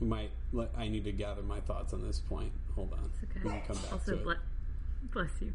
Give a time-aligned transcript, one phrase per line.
[0.00, 0.30] We might.
[0.52, 2.52] Let, I need to gather my thoughts on this point.
[2.74, 3.10] Hold on.
[3.12, 3.40] It's okay.
[3.44, 4.38] We can come back also, to it.
[5.12, 5.52] bless you.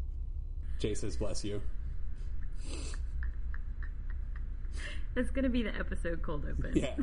[0.80, 1.60] Jaye says, "Bless you."
[5.14, 6.72] It's gonna be the episode cold open.
[6.74, 6.94] Yeah.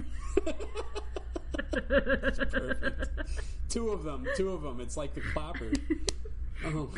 [1.71, 3.07] Perfect.
[3.69, 4.25] Two of them.
[4.35, 4.79] Two of them.
[4.79, 5.71] It's like the clapper.
[6.65, 6.91] Oh.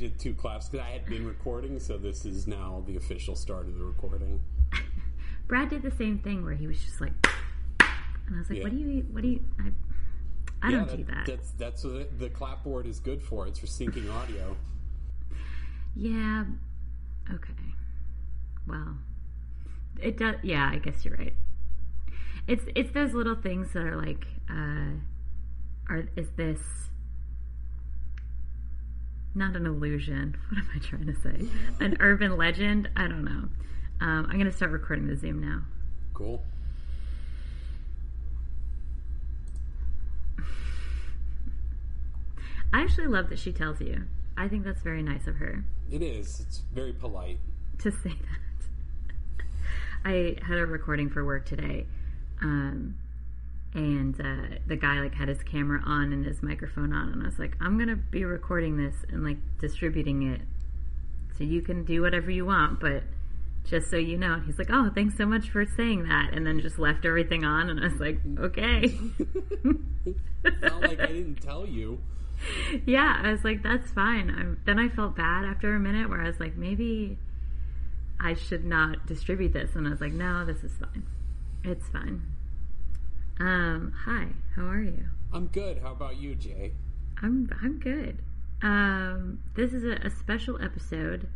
[0.00, 3.66] Did two claps because I had been recording, so this is now the official start
[3.66, 4.40] of the recording.
[5.46, 7.12] Brad did the same thing where he was just like,
[8.26, 8.64] and I was like, Yeah.
[8.64, 9.06] "What do you?
[9.10, 9.44] What do you?
[9.60, 9.68] I,
[10.66, 13.46] I Yeah, don't do that." That's that's what the clapboard is good for.
[13.46, 14.56] It's for syncing audio.
[15.96, 16.44] Yeah.
[17.34, 17.52] Okay.
[18.64, 18.96] Well,
[20.00, 20.36] it does.
[20.44, 21.34] Yeah, I guess you're right.
[22.46, 24.94] It's it's those little things that are like, uh,
[25.88, 26.60] are is this
[29.34, 30.36] not an illusion?
[30.50, 31.46] What am I trying to say?
[31.84, 32.88] An urban legend?
[32.96, 33.48] I don't know.
[34.00, 35.62] Um, I'm gonna start recording the Zoom now.
[36.14, 36.42] Cool.
[42.72, 44.04] I actually love that she tells you.
[44.36, 45.64] I think that's very nice of her.
[45.90, 46.40] It is.
[46.40, 47.38] It's very polite.
[47.78, 48.16] to say that.
[50.04, 51.86] I had a recording for work today,
[52.40, 52.96] um,
[53.74, 57.26] and uh, the guy like had his camera on and his microphone on, and I
[57.26, 60.40] was like, "I'm gonna be recording this and like distributing it,
[61.36, 63.02] so you can do whatever you want, but."
[63.62, 66.46] Just so you know, And he's like, "Oh, thanks so much for saying that," and
[66.46, 68.86] then just left everything on, and I was like, "Okay."
[70.62, 72.00] Not like I didn't tell you.
[72.86, 74.30] yeah, I was like, that's fine.
[74.30, 77.18] i then I felt bad after a minute where I was like, maybe
[78.18, 79.74] I should not distribute this.
[79.74, 81.06] And I was like, no, this is fine.
[81.64, 82.22] It's fine.
[83.40, 85.06] Um, hi, how are you?
[85.32, 85.78] I'm good.
[85.78, 86.72] How about you, Jaye?
[87.22, 88.18] I'm I'm good.
[88.60, 91.26] Um, this is a, a special episode.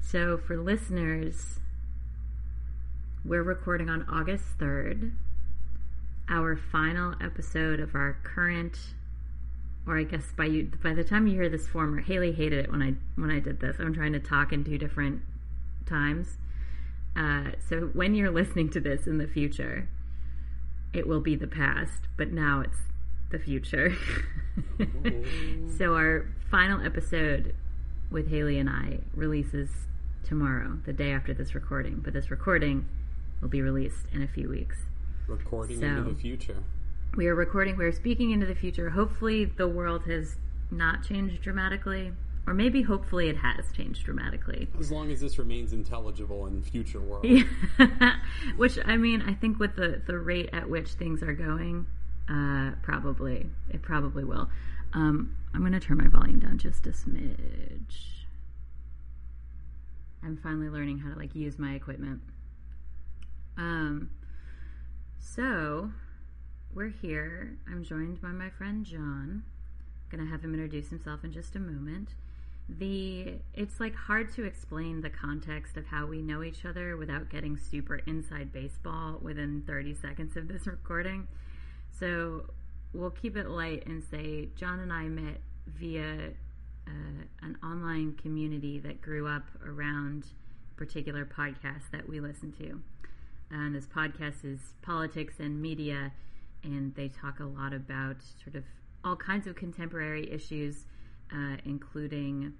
[0.00, 1.60] So for listeners,
[3.22, 5.12] we're recording on August third,
[6.26, 8.78] our final episode of our current,
[9.86, 12.70] or I guess by you by the time you hear this former, Haley hated it
[12.72, 13.76] when I when I did this.
[13.78, 15.20] I'm trying to talk in two different
[15.84, 16.38] times.
[17.14, 19.86] Uh, so when you're listening to this in the future,
[20.92, 22.78] it will be the past, but now it's
[23.30, 23.94] the future.
[25.78, 27.54] so our final episode
[28.10, 29.70] with Haley and I releases
[30.22, 32.00] tomorrow, the day after this recording.
[32.04, 32.86] But this recording
[33.40, 34.76] will be released in a few weeks.
[35.26, 36.56] Recording So- into the future.
[37.14, 38.88] We are recording, we are speaking into the future.
[38.90, 40.36] Hopefully, the world has
[40.70, 42.12] not changed dramatically,
[42.46, 44.68] or maybe hopefully it has changed dramatically.
[44.78, 47.26] As long as this remains intelligible in future world.
[48.56, 51.86] which I mean, I think with the the rate at which things are going,
[52.28, 54.48] uh, probably it probably will.
[54.92, 58.24] Um, I'm going to turn my volume down just a smidge.
[60.22, 62.20] I'm finally learning how to like use my equipment.
[63.56, 64.10] Um,
[65.18, 65.90] so
[66.74, 67.58] we're here.
[67.68, 69.42] I'm joined by my friend John.
[69.44, 72.14] I'm Gonna have him introduce himself in just a moment.
[72.68, 77.28] The it's like hard to explain the context of how we know each other without
[77.28, 81.26] getting super inside baseball within 30 seconds of this recording.
[81.90, 82.46] So
[82.92, 86.30] we'll keep it light and say John and I met via
[86.86, 90.26] uh, an online community that grew up around
[90.72, 92.80] a particular podcast that we listen to.
[93.50, 96.12] And this podcast is politics and media
[96.64, 98.64] and they talk a lot about sort of
[99.04, 100.86] all kinds of contemporary issues,
[101.32, 102.52] uh, including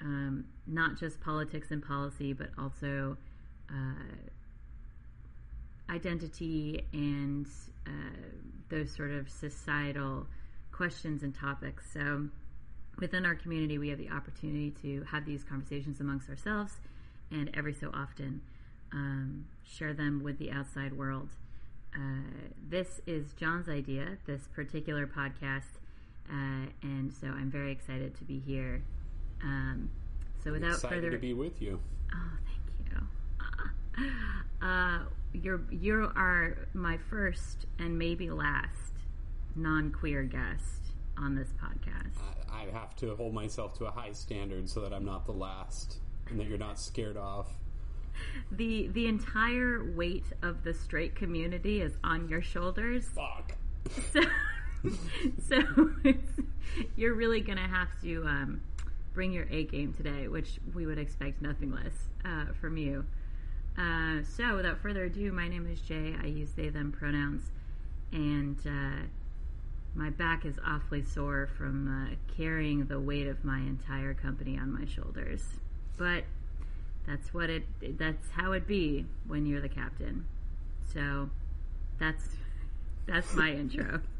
[0.00, 3.16] um, not just politics and policy, but also
[3.70, 4.04] uh,
[5.90, 7.46] identity and
[7.86, 7.90] uh,
[8.68, 10.26] those sort of societal
[10.72, 11.86] questions and topics.
[11.92, 12.28] So,
[12.98, 16.74] within our community, we have the opportunity to have these conversations amongst ourselves
[17.30, 18.40] and every so often
[18.92, 21.28] um, share them with the outside world.
[21.94, 25.78] Uh, this is John's idea, this particular podcast,
[26.28, 28.82] uh, and so I'm very excited to be here.
[29.42, 29.90] Um,
[30.42, 31.80] so, without Excited further to be with you.
[32.12, 32.92] Oh, thank
[33.98, 34.06] you.
[34.62, 34.98] Uh,
[35.32, 38.92] you're you are my first and maybe last
[39.56, 42.18] non-queer guest on this podcast.
[42.52, 45.32] I, I have to hold myself to a high standard so that I'm not the
[45.32, 47.56] last and that you're not scared off.
[48.52, 53.06] The the entire weight of the straight community is on your shoulders.
[53.14, 53.56] Fuck.
[54.12, 54.20] So,
[55.48, 55.62] so
[56.96, 58.60] you're really gonna have to um,
[59.12, 61.92] bring your A game today, which we would expect nothing less
[62.24, 63.04] uh, from you.
[63.78, 66.22] Uh, so, without further ado, my name is Jaye.
[66.22, 67.42] I use they them pronouns,
[68.12, 69.04] and uh,
[69.94, 74.72] my back is awfully sore from uh, carrying the weight of my entire company on
[74.72, 75.42] my shoulders.
[75.96, 76.24] But
[77.06, 77.64] that's what it.
[77.98, 80.26] That's how it be when you're the captain.
[80.92, 81.30] So,
[81.98, 82.24] that's
[83.06, 84.00] that's my intro.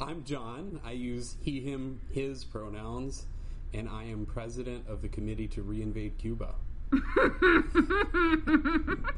[0.00, 0.80] I'm John.
[0.82, 3.26] I use he, him, his pronouns,
[3.74, 6.54] and I am president of the committee to reinvade Cuba.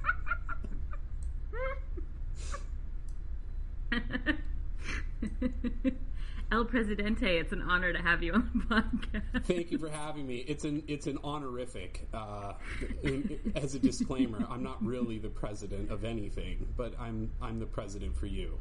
[6.51, 9.45] El Presidente, it's an honor to have you on the podcast.
[9.47, 10.45] Thank you for having me.
[10.49, 12.07] It's an it's an honorific.
[12.13, 12.55] Uh,
[13.03, 17.67] in- as a disclaimer, I'm not really the president of anything, but I'm I'm the
[17.67, 18.59] president for you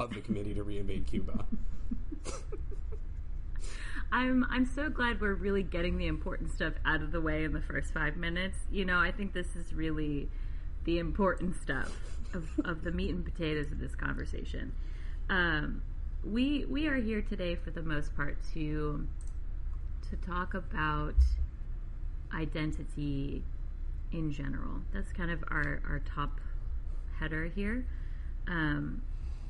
[0.00, 1.44] of the committee to reinvade Cuba.
[4.12, 7.52] I'm I'm so glad we're really getting the important stuff out of the way in
[7.52, 8.58] the first five minutes.
[8.70, 10.28] You know, I think this is really
[10.84, 11.96] the important stuff
[12.34, 14.72] of, of the meat and potatoes of this conversation.
[15.28, 15.82] Um,
[16.24, 19.06] we we are here today for the most part to
[20.10, 21.14] to talk about
[22.34, 23.44] identity
[24.12, 24.80] in general.
[24.92, 26.40] That's kind of our, our top
[27.18, 27.86] header here.
[28.48, 29.02] Um,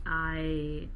[0.07, 0.89] I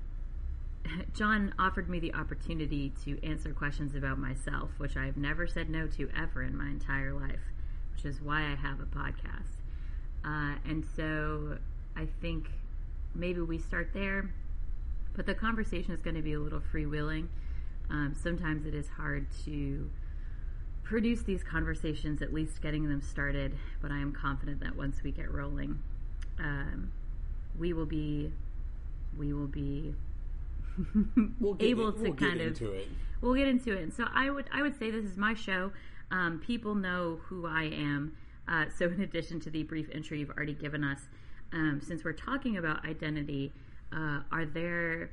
[1.15, 5.87] John offered me the opportunity to answer questions about myself, which I've never said no
[5.89, 7.41] to ever in my entire life,
[7.95, 9.61] which is why I have a podcast.
[10.25, 11.59] Uh, and so
[11.97, 12.49] I think
[13.15, 14.31] maybe we start there,
[15.15, 17.29] but the conversation is going to be a little freewheeling.
[17.91, 19.91] Um, sometimes it is hard to
[20.83, 25.13] produce these conversations, at least getting them started, but I am confident that once we
[25.13, 25.79] get rolling,
[26.39, 26.93] um,
[27.59, 28.33] we will be
[29.19, 29.95] we will be
[31.41, 32.89] We'll able in- to we'll get kind of into it.
[33.21, 33.83] we'll get into it.
[33.83, 35.73] And so I would I would say this is my show.
[36.11, 38.17] Um, people know who I am.
[38.47, 41.01] Uh, so in addition to the brief intro you've already given us,
[41.53, 43.53] um, since we're talking about identity,
[43.93, 45.11] uh, are there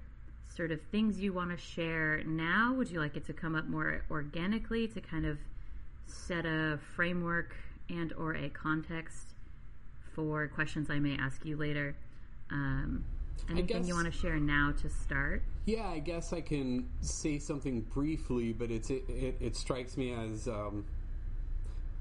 [0.54, 2.74] sort of things you want to share now?
[2.74, 5.38] Would you like it to come up more organically to kind of
[6.08, 7.56] set a framework
[7.90, 9.28] and or a context
[10.14, 11.96] for questions I may ask you later?
[12.52, 13.06] Um,
[13.50, 15.44] anything guess- you want to share now to start?
[15.66, 20.12] Yeah, I guess I can say something briefly, but it's it, it, it strikes me
[20.12, 20.86] as um,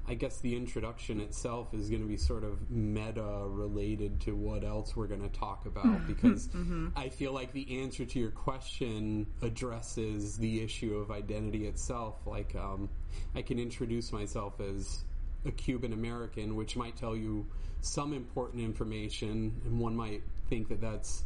[0.07, 4.63] I guess the introduction itself is going to be sort of meta related to what
[4.63, 6.49] else we're going to talk about because
[6.95, 12.15] I feel like the answer to your question addresses the issue of identity itself.
[12.25, 12.89] Like um,
[13.35, 15.03] I can introduce myself as
[15.45, 17.45] a Cuban American, which might tell you
[17.81, 21.23] some important information, and one might think that that's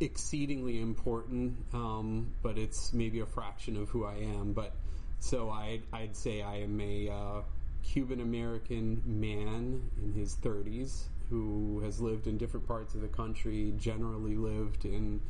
[0.00, 4.52] exceedingly important, um, but it's maybe a fraction of who I am.
[4.52, 4.72] But
[5.20, 7.40] so I'd, I'd say I am a uh,
[7.82, 13.74] Cuban American man in his 30s who has lived in different parts of the country,
[13.76, 15.20] generally lived in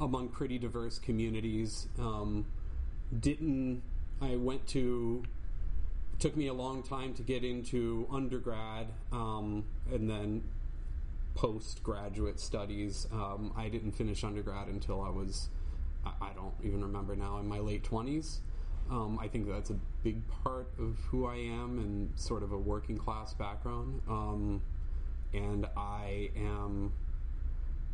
[0.00, 1.88] among pretty diverse communities.
[1.98, 2.44] Um,
[3.20, 3.82] didn't
[4.20, 5.24] I went to
[6.18, 10.42] took me a long time to get into undergrad um, and then
[11.34, 13.06] postgraduate studies.
[13.12, 15.48] Um, I didn't finish undergrad until I was,
[16.04, 18.38] I, I don't even remember now, in my late 20s.
[18.90, 22.58] Um, I think that's a big part of who I am and sort of a
[22.58, 24.02] working class background.
[24.08, 24.62] Um,
[25.32, 26.92] and I am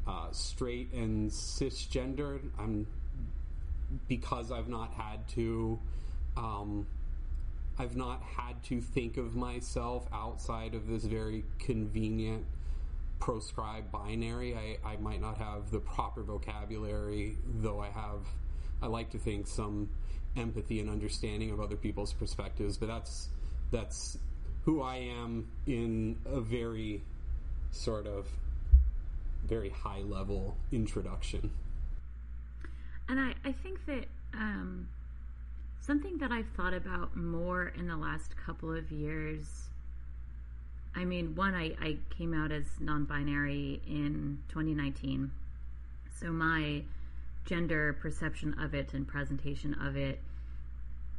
[0.06, 2.40] uh, straight and cisgendered.
[2.58, 2.86] I'm
[4.08, 5.78] because I've not had to.
[6.36, 6.86] Um,
[7.78, 12.44] I've not had to think of myself outside of this very convenient
[13.20, 14.56] proscribed binary.
[14.56, 18.26] I, I might not have the proper vocabulary, though I have,
[18.82, 19.88] I like to think, some
[20.36, 22.76] empathy and understanding of other people's perspectives.
[22.76, 23.28] But that's
[23.70, 24.18] that's
[24.64, 27.02] who I am in a very
[27.70, 28.26] sort of
[29.44, 31.50] very high level introduction.
[33.08, 34.88] And I, I think that um,
[35.80, 39.69] something that I've thought about more in the last couple of years.
[40.94, 45.30] I mean, one, I, I came out as non binary in 2019.
[46.20, 46.82] So my
[47.46, 50.20] gender perception of it and presentation of it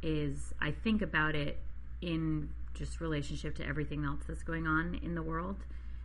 [0.02, 1.58] is, I think about it
[2.00, 5.56] in just relationship to everything else that's going on in the world.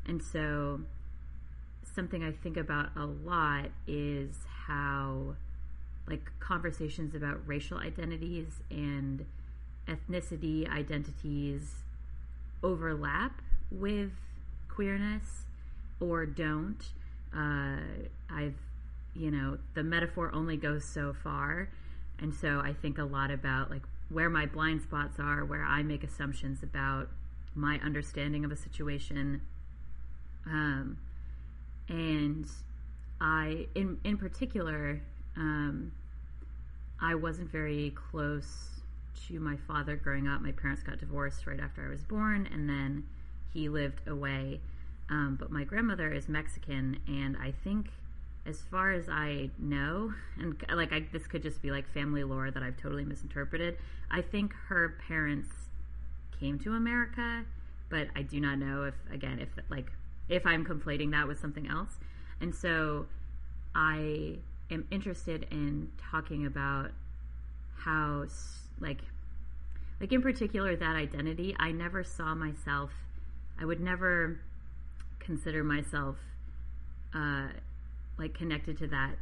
[0.06, 0.82] And so
[1.96, 4.36] something I think about a lot is
[4.68, 5.36] how
[6.08, 9.26] like conversations about racial identities and
[9.88, 11.84] ethnicity identities
[12.64, 14.12] overlap with
[14.70, 15.46] queerness
[16.00, 16.84] or don't.
[17.36, 17.78] Uh,
[18.30, 18.56] I've,
[19.16, 21.70] you know, the metaphor only goes so far.
[22.20, 25.84] And so I think a lot about like where my blind spots are, where I
[25.84, 27.10] make assumptions about
[27.56, 29.42] my understanding of a situation.
[30.46, 30.98] Um,
[31.90, 32.48] and
[33.20, 35.02] I, in in particular,
[35.36, 35.92] um,
[37.02, 38.82] I wasn't very close
[39.28, 40.42] to my father growing up.
[40.42, 43.04] My parents got divorced right after I was born, and then
[43.58, 44.60] he lived away.
[45.10, 47.88] Um, but my grandmother is Mexican, and I think,
[48.46, 52.52] as far as I know, and like I, this could just be like family lore
[52.52, 53.78] that I've totally misinterpreted.
[54.12, 55.50] I think her parents
[56.40, 57.44] came to America,
[57.90, 59.92] but I do not know if, again, if like
[60.30, 61.98] if I'm conflating that with something else.
[62.40, 63.08] And so
[63.74, 64.38] I
[64.70, 66.92] am interested in talking about
[67.76, 68.26] how
[68.80, 69.00] like
[70.00, 72.92] like in particular that identity i never saw myself
[73.60, 74.40] i would never
[75.20, 76.16] consider myself
[77.14, 77.48] uh,
[78.18, 79.16] like connected to that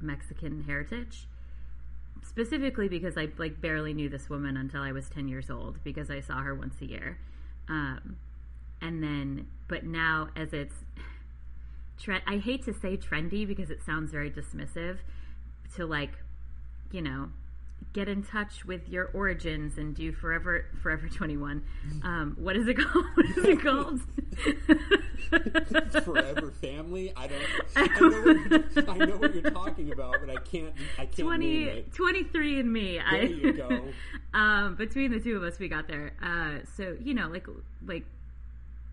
[0.00, 1.26] mexican heritage
[2.22, 6.10] specifically because i like barely knew this woman until i was 10 years old because
[6.10, 7.18] i saw her once a year.
[7.68, 8.16] Um,
[8.82, 10.74] and then but now as it's
[12.26, 14.98] I hate to say trendy because it sounds very dismissive
[15.76, 16.12] to like,
[16.90, 17.28] you know,
[17.92, 21.62] get in touch with your origins and do forever forever 21
[22.04, 23.04] um, what is it called?
[23.16, 24.00] What is it called?
[26.04, 27.12] Forever family?
[27.16, 27.42] I don't
[27.76, 31.46] I know, what, I know what you're talking about but i can't i can't 20
[31.46, 31.92] name it.
[31.92, 32.98] 23 and me.
[32.98, 33.88] There I, you go.
[34.34, 36.12] Um, between the two of us we got there.
[36.22, 37.46] Uh, so you know like
[37.84, 38.04] like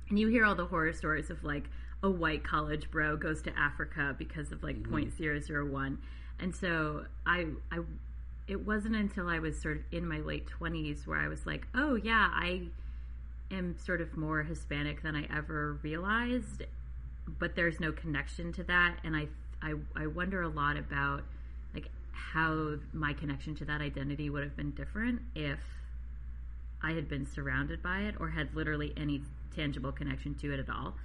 [0.10, 1.70] and you hear all the horror stories of like
[2.04, 4.96] a white college bro goes to Africa because of like mm-hmm.
[4.96, 5.98] 0.001.
[6.39, 7.80] And so I I
[8.48, 11.68] it wasn't until I was sort of in my late 20s where I was like,
[11.75, 12.68] "Oh yeah, I
[13.51, 16.63] am sort of more Hispanic than I ever realized."
[17.39, 19.27] But there's no connection to that and I
[19.62, 21.24] I I wonder a lot about
[21.74, 25.60] like how my connection to that identity would have been different if
[26.82, 29.24] I had been surrounded by it or had literally any
[29.56, 30.96] tangible connection to it at all.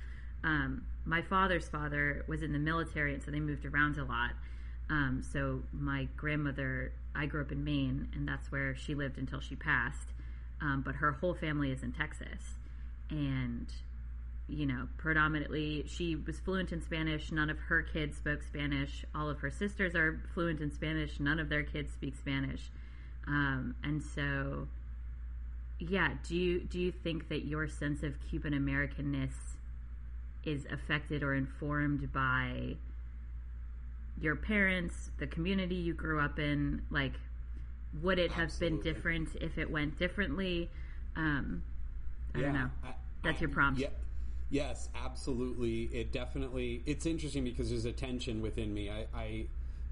[0.45, 4.33] Um, my father's father was in the military, and so they moved around a lot.
[4.93, 9.41] Um, so my grandmother, I grew up in Maine, and that's where she lived until
[9.41, 10.09] she passed.
[10.61, 12.57] Um, but her whole family is in Texas,
[13.09, 13.73] and
[14.49, 17.33] you know, predominantly she was fluent in Spanish.
[17.33, 19.03] None of her kids spoke Spanish.
[19.15, 21.19] All of her sisters are fluent in Spanish.
[21.19, 22.71] None of their kids speak Spanish,
[23.27, 24.69] um, and so
[25.79, 26.11] yeah.
[26.29, 29.33] Do you do you think that your sense of Cuban Americanness
[30.45, 32.77] is affected or informed by
[34.23, 36.83] your parents, the community you grew up in?
[36.91, 37.13] Like,
[38.03, 38.79] would it have Absolutely.
[38.79, 40.71] been different if it went differently?
[41.17, 41.63] Um,
[42.35, 42.71] I don't know.
[42.85, 43.81] I- That's I- your prompt.
[43.81, 43.89] Yeah,
[44.51, 45.85] yes, absolutely.
[45.93, 46.83] It definitely.
[46.87, 48.91] It's interesting because there's a tension within me.
[48.91, 49.47] I, I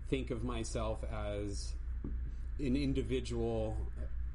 [0.09, 1.73] think of myself as
[2.59, 3.77] an individual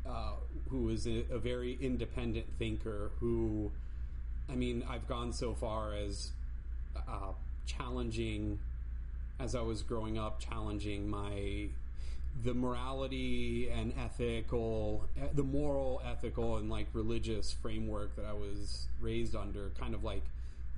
[0.06, 0.34] uh,
[0.70, 3.12] who is a, a very independent thinker.
[3.20, 3.72] Who,
[4.50, 6.32] I mean, I've gone so far as
[6.96, 7.32] uh,
[7.66, 8.60] challenging,
[9.40, 11.70] as I was growing up, challenging my
[12.44, 19.36] the morality and ethical, the moral, ethical, and like religious framework that I was raised
[19.36, 20.24] under, kind of like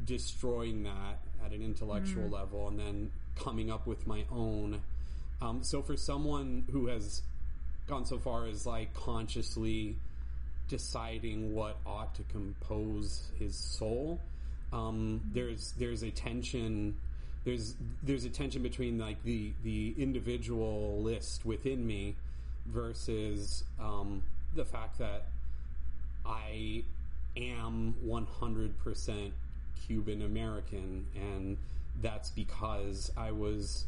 [0.05, 4.81] destroying that at an intellectual level and then coming up with my own.
[5.41, 7.21] Um, so for someone who has
[7.87, 9.95] gone so far as like consciously
[10.67, 14.19] deciding what ought to compose his soul,
[14.73, 16.95] um, there's there's a tension
[17.47, 22.13] there's there's a tension between like the the individualist within me
[22.65, 24.21] versus um,
[24.53, 25.27] the fact that
[26.25, 26.83] I
[27.37, 29.31] am 100%
[29.85, 31.57] Cuban American, and
[32.01, 33.85] that's because I was,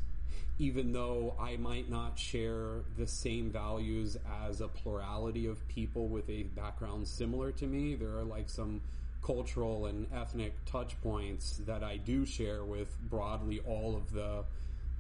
[0.58, 4.16] even though I might not share the same values
[4.48, 8.80] as a plurality of people with a background similar to me, there are like some
[9.24, 14.44] cultural and ethnic touch points that I do share with broadly all of the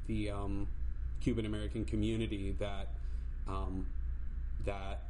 [0.07, 0.67] the um,
[1.21, 2.88] Cuban American community that
[3.47, 3.85] um,
[4.65, 5.01] that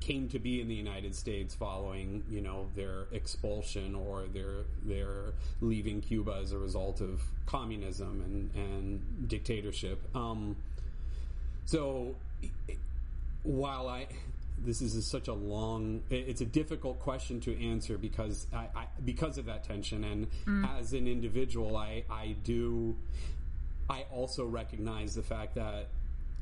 [0.00, 5.32] came to be in the United States following, you know, their expulsion or their their
[5.60, 10.00] leaving Cuba as a result of communism and and dictatorship.
[10.14, 10.56] Um,
[11.64, 12.16] so
[13.42, 14.06] while I
[14.58, 19.36] this is such a long it's a difficult question to answer because I, I because
[19.36, 20.78] of that tension and mm.
[20.78, 22.96] as an individual I I do
[23.90, 25.88] I also recognize the fact that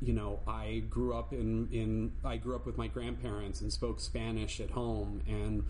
[0.03, 3.99] you know, I grew up in, in I grew up with my grandparents and spoke
[3.99, 5.63] Spanish at home, and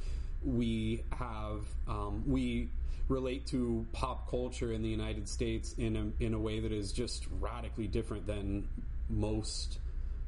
[0.43, 2.69] we have um, we
[3.09, 6.91] relate to pop culture in the United States in a, in a way that is
[6.91, 8.67] just radically different than
[9.09, 9.77] most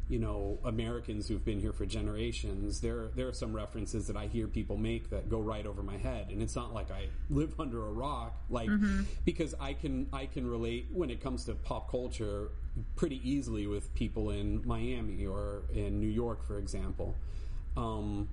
[0.07, 4.27] you know Americans who've been here for generations, there there are some references that I
[4.27, 7.53] hear people make that go right over my head, and it's not like I live
[7.59, 9.03] under a rock, like mm-hmm.
[9.25, 12.49] because I can I can relate when it comes to pop culture
[12.95, 17.15] pretty easily with people in Miami or in New York, for example.
[17.77, 18.29] Um,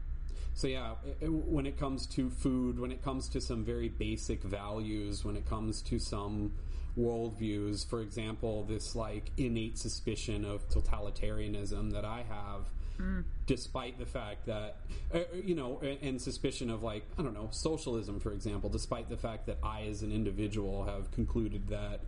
[0.55, 5.25] so yeah, when it comes to food, when it comes to some very basic values,
[5.25, 6.52] when it comes to some
[6.99, 7.88] worldviews.
[7.88, 12.66] For example, this like innate suspicion of totalitarianism that I have,
[13.00, 13.25] mm.
[13.46, 14.76] despite the fact that,
[15.14, 19.08] uh, uh, you know, and suspicion of like, I don't know, socialism, for example, despite
[19.08, 22.00] the fact that I as an individual have concluded that,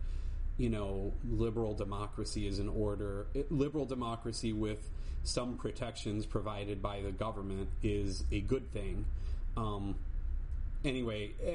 [0.57, 4.89] you know, liberal democracy is in order, it, liberal democracy with
[5.23, 9.05] some protections provided by the government is a good thing.
[9.57, 9.95] Um,
[10.83, 11.51] anyway, uh,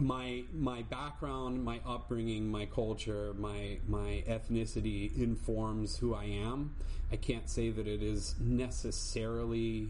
[0.00, 6.74] my my background, my upbringing, my culture, my my ethnicity informs who I am.
[7.12, 9.88] I can't say that it is necessarily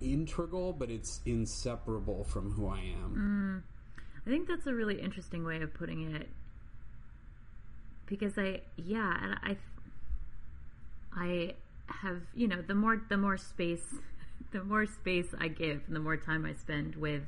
[0.00, 3.64] integral, but it's inseparable from who I am.
[3.66, 3.80] Mm.
[4.26, 6.28] I think that's a really interesting way of putting it.
[8.06, 9.56] Because I, yeah, and I,
[11.14, 11.54] I
[11.86, 13.94] have, you know, the more the more space,
[14.52, 17.22] the more space I give, and the more time I spend with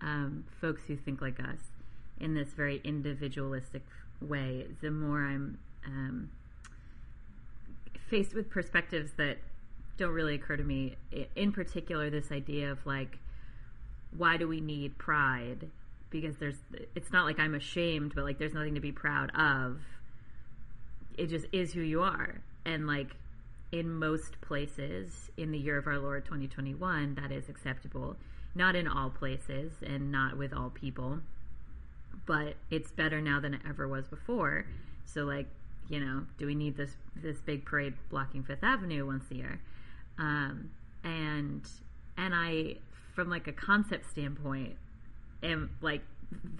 [0.00, 1.58] um, folks who think like us
[2.20, 3.82] in this very individualistic
[4.20, 6.30] way, the more I'm um,
[8.08, 9.38] faced with perspectives that
[9.96, 10.96] don't really occur to me.
[11.34, 13.18] In particular, this idea of like,
[14.16, 15.68] why do we need pride?
[16.10, 16.56] Because there's,
[16.94, 19.80] it's not like I'm ashamed, but like there's nothing to be proud of.
[21.16, 22.40] It just is who you are.
[22.64, 23.16] And like,
[23.72, 28.16] in most places in the year of our Lord 2021, that is acceptable
[28.56, 31.20] not in all places and not with all people,
[32.24, 34.66] but it's better now than it ever was before.
[35.04, 35.46] So, like,
[35.88, 39.60] you know, do we need this this big parade blocking Fifth Avenue once a year?
[40.18, 40.70] Um,
[41.04, 41.62] and
[42.16, 42.76] and I,
[43.14, 44.76] from like a concept standpoint,
[45.42, 46.02] am like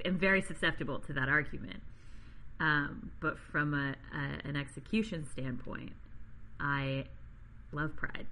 [0.05, 1.81] am very susceptible to that argument.
[2.61, 5.93] Um, but from a, a, an execution standpoint,
[6.61, 7.05] I
[7.73, 8.27] love Pride.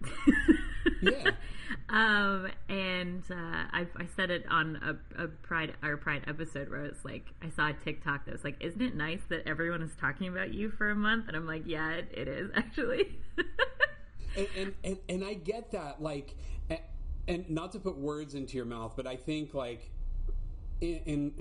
[1.02, 1.30] yeah.
[1.88, 3.34] Um, and uh,
[3.72, 4.76] I, I said it on
[5.16, 8.44] a, a Pride our Pride episode where it's like I saw a TikTok that was
[8.44, 11.46] like, "Isn't it nice that everyone is talking about you for a month?" And I'm
[11.46, 13.18] like, "Yeah, it, it is actually."
[14.36, 16.36] and, and, and and I get that, like,
[16.68, 16.80] and,
[17.28, 19.90] and not to put words into your mouth, but I think like
[20.80, 21.32] in, in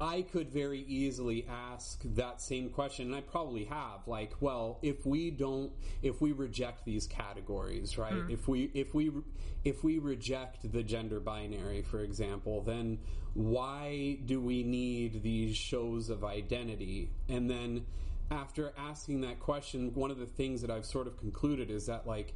[0.00, 4.06] I could very easily ask that same question, and I probably have.
[4.06, 8.12] Like, well, if we don't, if we reject these categories, right?
[8.12, 8.30] Mm.
[8.30, 9.10] If we, if we,
[9.64, 12.98] if we reject the gender binary, for example, then
[13.32, 17.10] why do we need these shows of identity?
[17.28, 17.86] And then,
[18.30, 22.06] after asking that question, one of the things that I've sort of concluded is that
[22.06, 22.34] like,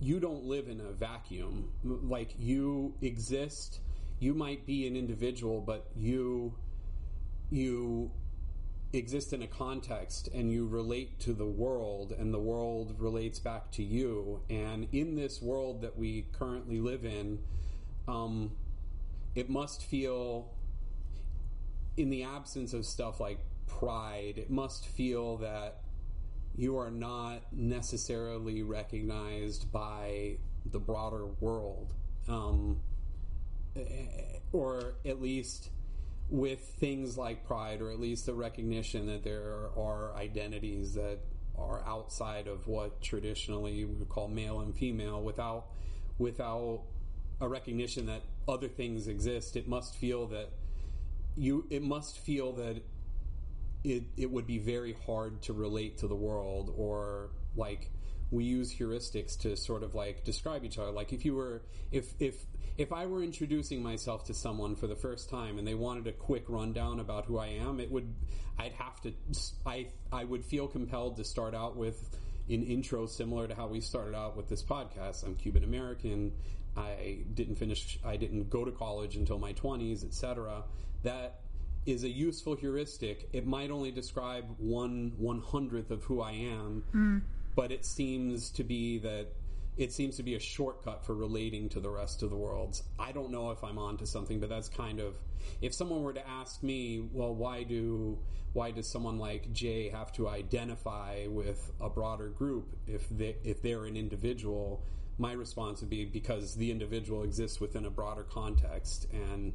[0.00, 1.70] you don't live in a vacuum.
[1.84, 3.80] Like, you exist.
[4.18, 6.54] You might be an individual, but you
[7.52, 8.10] you
[8.92, 13.70] exist in a context and you relate to the world and the world relates back
[13.72, 14.40] to you.
[14.50, 17.38] And in this world that we currently live in
[18.06, 18.52] um,
[19.34, 20.52] it must feel
[21.96, 25.78] in the absence of stuff like pride it must feel that
[26.56, 30.36] you are not necessarily recognized by
[30.66, 31.94] the broader world.
[32.28, 32.80] Um,
[34.52, 35.70] or at least
[36.32, 41.18] with things like pride, or at least the recognition that there are identities that
[41.58, 45.66] are outside of what traditionally we would call male and female, without
[46.18, 46.80] without
[47.40, 50.48] a recognition that other things exist, it must feel that
[51.36, 52.82] you it must feel that
[53.84, 57.90] it it would be very hard to relate to the world or like
[58.32, 60.90] we use heuristics to sort of like describe each other.
[60.90, 62.34] Like if you were if if
[62.78, 66.12] if I were introducing myself to someone for the first time and they wanted a
[66.12, 68.12] quick rundown about who I am it would
[68.58, 69.12] I'd have to
[69.66, 72.18] I I would feel compelled to start out with
[72.48, 75.24] an intro similar to how we started out with this podcast.
[75.24, 76.32] I'm Cuban American.
[76.76, 80.64] I didn't finish I didn't go to college until my 20s etc
[81.02, 81.40] that
[81.84, 83.28] is a useful heuristic.
[83.32, 87.18] It might only describe one one hundredth of who I am, hmm.
[87.54, 89.26] But it seems to be that
[89.76, 92.80] it seems to be a shortcut for relating to the rest of the world.
[92.98, 95.16] I don't know if I'm onto something, but that's kind of
[95.60, 98.18] if someone were to ask me, well, why do
[98.52, 103.62] why does someone like Jaye have to identify with a broader group if they if
[103.62, 104.84] they're an individual?
[105.18, 109.54] My response would be because the individual exists within a broader context and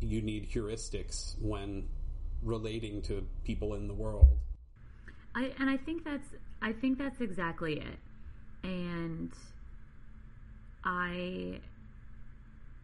[0.00, 1.88] you need heuristics when
[2.42, 4.38] relating to people in the world.
[5.34, 6.28] I and I think that's
[6.62, 7.98] I think that's exactly it.
[8.62, 9.32] And
[10.84, 11.60] I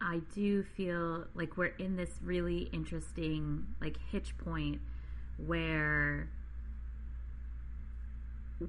[0.01, 4.79] I do feel like we're in this really interesting like hitch point
[5.37, 6.29] where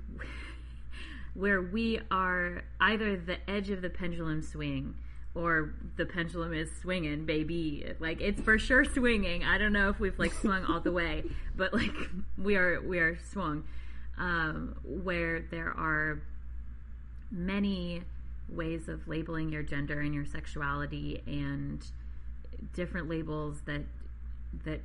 [1.35, 4.95] where we are either the edge of the pendulum swing
[5.35, 7.93] or the pendulum is swinging, baby.
[8.01, 9.45] Like it's for sure swinging.
[9.45, 11.25] I don't know if we've like swung all the way,
[11.57, 11.93] but like
[12.39, 13.65] we are we are swung.
[14.19, 16.21] Um, where there are
[17.31, 18.03] many
[18.49, 21.85] ways of labeling your gender and your sexuality and
[22.75, 23.83] different labels that
[24.65, 24.81] that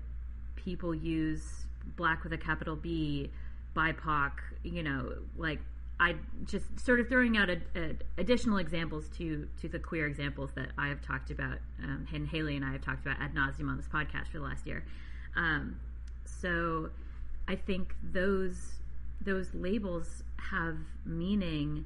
[0.56, 1.66] people use
[1.96, 3.32] black with a capital B,
[3.76, 4.32] BIPOC,
[4.64, 5.60] you know, like
[6.00, 6.16] I
[6.46, 10.70] just sort of throwing out a, a, additional examples to to the queer examples that
[10.78, 13.78] I have talked about, um, and Haley and I have talked about ad nauseum on
[13.78, 14.84] this podcast for the last year.
[15.36, 15.80] Um,
[16.26, 16.90] so
[17.48, 18.80] I think those
[19.24, 21.86] those labels have meaning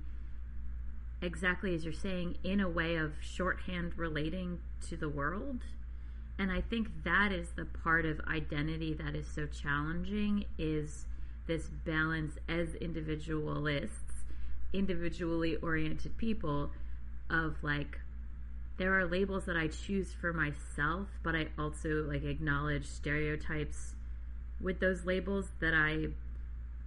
[1.21, 5.61] exactly as you're saying in a way of shorthand relating to the world.
[6.39, 11.05] And i think that is the part of identity that is so challenging is
[11.47, 14.25] this balance as individualists
[14.73, 16.69] individually oriented people
[17.29, 17.99] of like
[18.77, 23.95] there are labels that i choose for myself but i also like acknowledge stereotypes
[24.61, 26.07] with those labels that i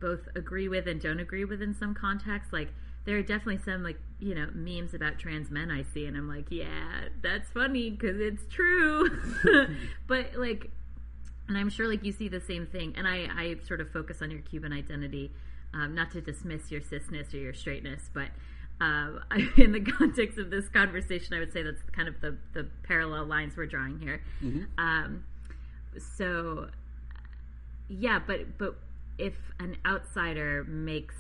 [0.00, 2.68] both agree with and don't agree with in some contexts like
[3.04, 6.28] there are definitely some like you know memes about trans men I see, and I'm
[6.28, 9.08] like, yeah, that's funny because it's true.
[10.06, 10.70] but like,
[11.48, 12.94] and I'm sure like you see the same thing.
[12.96, 15.32] And I I sort of focus on your Cuban identity,
[15.72, 18.28] um, not to dismiss your cisness or your straightness, but.
[18.82, 19.20] Um,
[19.58, 23.26] in the context of this conversation, I would say that's kind of the, the parallel
[23.26, 24.22] lines we're drawing here.
[24.42, 24.62] Mm-hmm.
[24.78, 25.24] Um,
[26.16, 26.70] so,
[27.90, 28.76] yeah, but but
[29.20, 31.14] if an outsider makes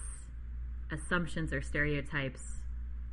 [0.90, 2.40] assumptions or stereotypes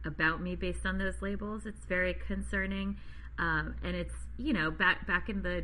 [0.06, 1.66] about me based on those labels.
[1.66, 2.98] It's very concerning,
[3.38, 5.64] um, and it's you know back back in the,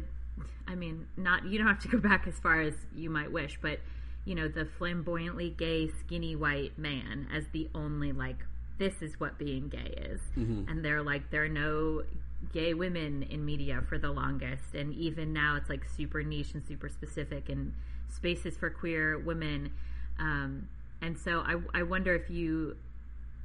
[0.68, 3.58] I mean, not you don't have to go back as far as you might wish,
[3.62, 3.80] but
[4.26, 8.38] you know the flamboyantly gay skinny white man as the only like
[8.80, 10.70] this is what being gay is, Mm-hmm.
[10.70, 12.04] and they're like there are no
[12.52, 16.64] gay women in media for the longest, and even now it's like super niche and
[16.68, 17.74] super specific and
[18.16, 19.72] spaces for queer women.
[20.20, 20.70] Um,
[21.02, 22.78] and so I, I wonder if you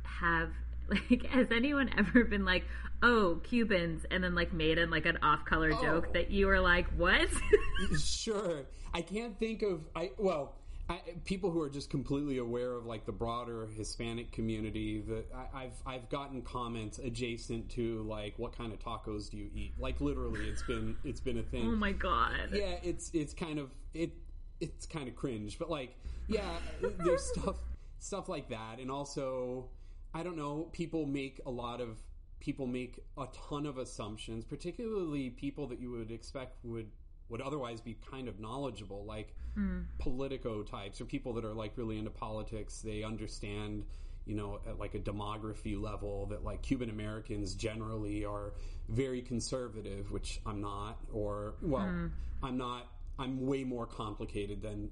[0.04, 0.50] have
[0.88, 2.64] like has anyone ever been like
[3.02, 6.12] oh cubans and then like made in like an off-color joke Oh.
[6.14, 7.28] that you were like what
[8.00, 8.64] sure.
[8.94, 10.54] I can't think of I well,
[10.90, 15.02] I, people who are just completely aware of like the broader Hispanic community.
[15.06, 19.74] That I've I've gotten comments adjacent to like what kind of tacos do you eat?
[19.78, 21.66] Like literally, it's been it's been a thing.
[21.68, 24.12] oh my god yeah, it's it's kind of it
[24.60, 26.58] it's kind of cringe, but like yeah,
[27.04, 27.56] there's stuff
[27.98, 29.68] stuff like that, and also
[30.14, 31.98] I don't know, people make a lot of
[32.40, 36.90] people make a ton of assumptions, particularly people that you would expect would
[37.28, 39.80] would otherwise be kind of knowledgeable, like hmm.
[39.98, 42.80] politico types or people that are like really into politics.
[42.80, 43.84] They understand
[44.28, 48.52] you know, at like a demography level that like Cuban Americans generally are
[48.90, 52.06] very conservative, which I'm not, or well, hmm.
[52.42, 52.86] I'm not.
[53.18, 54.90] I'm way more complicated than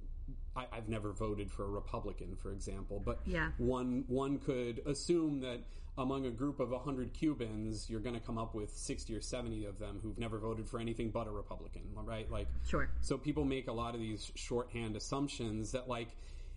[0.56, 3.00] I, I've never voted for a Republican, for example.
[3.04, 3.52] But Yeah.
[3.58, 5.60] one one could assume that
[5.98, 9.64] among a group of 100 Cubans, you're going to come up with 60 or 70
[9.64, 12.30] of them who've never voted for anything but a Republican, right?
[12.30, 16.08] Like, sure so people make a lot of these shorthand assumptions that like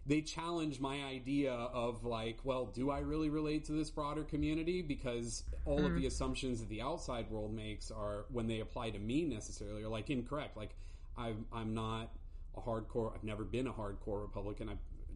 [0.06, 4.82] they challenge my idea of like, well, do I really relate to this broader community?
[4.82, 6.00] Because all of mm-hmm.
[6.00, 9.90] the assumptions that the outside world makes are when they apply to me necessarily are
[9.90, 10.58] like incorrect.
[10.58, 10.76] Like
[11.18, 12.12] I'm I'm not
[12.56, 13.14] a hardcore.
[13.14, 14.70] I've never been a hardcore Republican.
[14.70, 14.74] I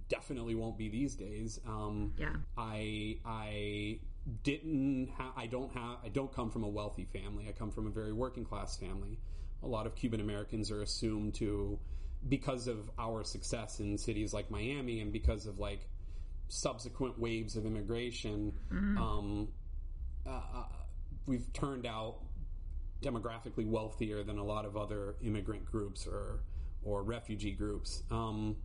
[0.09, 1.59] definitely won't be these days.
[1.67, 2.35] Um, Yeah.
[2.57, 3.99] I I
[4.43, 7.47] didn't ha- I don't have I don't come from a wealthy family.
[7.49, 9.19] I come from a very working class family.
[9.63, 11.79] A lot of Cuban Americans are assumed to
[12.27, 15.87] because of our success in cities like Miami and because of like
[16.47, 18.53] subsequent waves of immigration
[18.97, 19.47] um,
[20.25, 20.63] uh, uh,
[21.25, 22.17] we've turned out
[23.03, 26.39] demographically wealthier than a lot of other immigrant groups or
[26.83, 28.03] or refugee groups.
[28.11, 28.57] Um,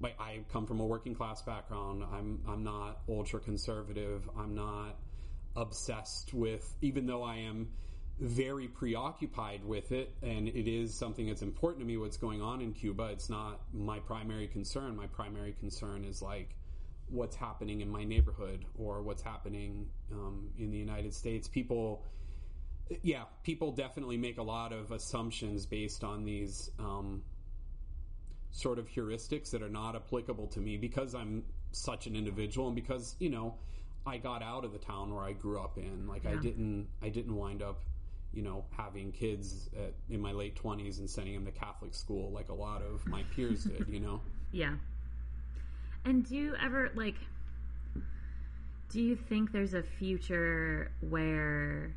[0.00, 2.04] but I come from a working class background.
[2.12, 4.28] I'm I'm not ultra conservative.
[4.38, 4.96] I'm not
[5.56, 7.68] obsessed with, even though I am
[8.20, 11.96] very preoccupied with it, and it is something that's important to me.
[11.96, 13.10] What's going on in Cuba?
[13.12, 14.96] It's not my primary concern.
[14.96, 16.54] My primary concern is like
[17.10, 21.48] what's happening in my neighborhood or what's happening um, in the United States.
[21.48, 22.04] People
[23.02, 27.22] yeah, people definitely make a lot of assumptions based on these um,
[28.50, 32.74] sort of heuristics that are not applicable to me because I'm such an individual and
[32.74, 33.54] because you know
[34.06, 36.06] I got out of the town where I grew up in.
[36.08, 37.82] Like I didn't, I didn't wind up,
[38.32, 42.30] you know, having kids at, in my late twenties and sending them to Catholic school
[42.32, 43.86] like a lot of my peers did.
[43.88, 44.20] You know.
[44.50, 44.76] Yeah.
[46.06, 47.16] And do you ever like
[48.88, 51.94] do you think there's a future where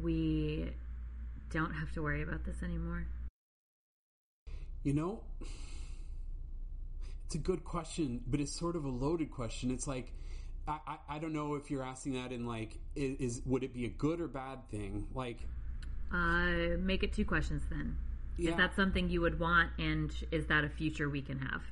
[0.00, 0.70] we
[1.50, 3.06] don't have to worry about this anymore?
[4.82, 5.20] You know,
[7.26, 9.70] it's a good question, but it's sort of a loaded question.
[9.70, 10.12] It's like,
[10.68, 13.72] I, I, I don't know if you're asking that in like, is, is would it
[13.72, 15.06] be a good or bad thing?
[15.14, 15.38] Like,
[16.12, 17.96] Uh make it two questions then.
[18.36, 18.50] Yeah.
[18.50, 21.62] Is that something you would want and is that a future we can have?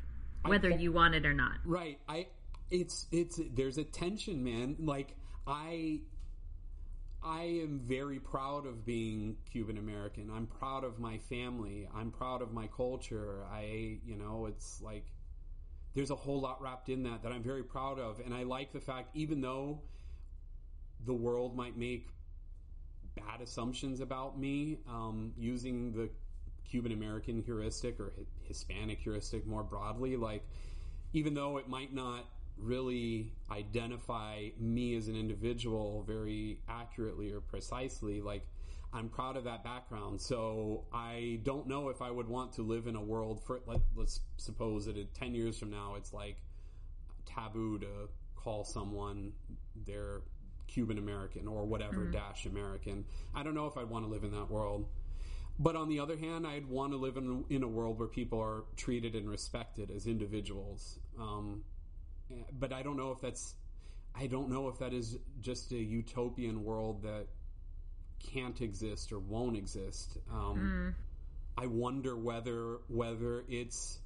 [0.46, 1.52] Whether I- you want it or not.
[1.64, 1.98] right?
[2.08, 2.26] I,
[2.70, 4.76] it's it's there's a tension, man.
[4.78, 5.14] Like
[5.46, 6.00] I.
[7.24, 10.30] I am very proud of being Cuban American.
[10.34, 11.88] I'm proud of my family.
[11.94, 13.44] I'm proud of my culture.
[13.50, 15.06] I, you know, it's like
[15.94, 18.20] there's a whole lot wrapped in that that I'm very proud of.
[18.24, 19.82] And I like the fact, even though
[21.06, 22.08] the world might make
[23.14, 26.08] bad assumptions about me, um, using the
[26.68, 28.12] Cuban American heuristic or
[28.44, 30.44] Hispanic heuristic more broadly, like,
[31.12, 32.24] even though it might not
[32.58, 38.46] really identify me as an individual very accurately or precisely, like,
[38.94, 40.20] I'm proud of that background.
[40.20, 43.80] So I don't know if I would want to live in a world for, let,
[43.96, 46.36] let's suppose that 10 years from now, it's like
[47.24, 49.32] taboo to call someone
[49.86, 50.20] their
[50.66, 53.04] Cuban American or whatever dash American.
[53.34, 54.86] I don't know if I'd want to live in that world.
[55.58, 58.40] But on the other hand, I'd want to live in, in a world where people
[58.40, 60.98] are treated and respected as individuals.
[61.20, 61.62] Um,
[62.58, 63.54] but I don't know if that's,
[64.14, 67.26] I don't know if that is just a utopian world that
[68.32, 70.18] can't exist or won't exist.
[70.32, 70.94] Um,
[71.56, 73.98] I wonder whether whether it's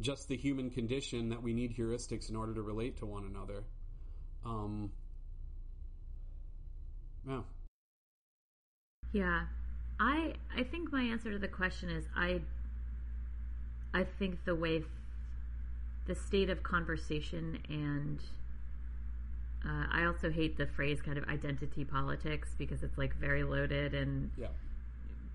[0.00, 3.62] just the human condition that we need heuristics in order to relate to one another.
[4.44, 4.90] Um,
[7.28, 7.40] yeah.
[9.12, 9.42] Yeah.
[9.98, 12.40] I I think my answer to the question is I
[13.92, 14.84] I think the way
[16.10, 18.18] the state of conversation and
[19.64, 23.94] uh, I also hate the phrase kind of identity politics because it's like very loaded
[23.94, 24.48] and Yeah.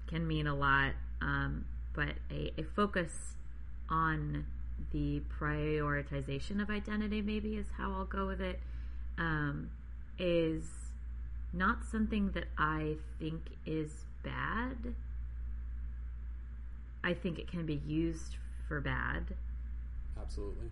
[0.07, 0.91] can mean a lot.
[1.21, 3.35] Um, but a, a focus
[3.89, 4.45] on
[4.91, 8.59] the prioritization of identity, maybe is how I'll go with it,
[9.17, 9.69] um,
[10.19, 10.65] is
[11.53, 14.93] not something that I think is bad.
[17.01, 18.35] I think it can be used
[18.67, 19.35] for bad.
[20.19, 20.69] Absolutely.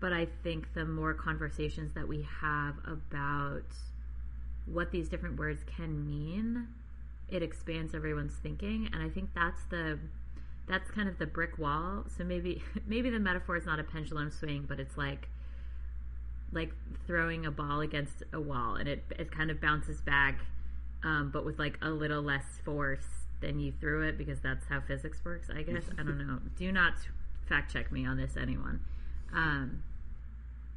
[0.00, 3.64] But I think the more conversations that we have about
[4.66, 6.68] what these different words can mean,
[7.28, 8.88] it expands everyone's thinking.
[8.92, 9.98] And I think that's the
[10.66, 12.04] that's kind of the brick wall.
[12.16, 15.28] So maybe maybe the metaphor is not a pendulum swing, but it's like
[16.52, 16.72] like
[17.06, 20.40] throwing a ball against a wall and it it kind of bounces back,
[21.02, 24.80] um, but with like a little less force than you threw it because that's how
[24.80, 25.48] physics works.
[25.54, 26.38] I guess I don't know.
[26.56, 26.94] Do not
[27.48, 28.80] fact check me on this, anyone.
[29.34, 29.82] Um,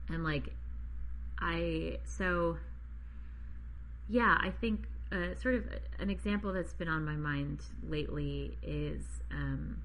[0.10, 0.54] and like
[1.40, 2.58] I so
[4.10, 5.66] yeah, I think uh, sort of
[6.00, 9.78] an example that's been on my mind lately is um,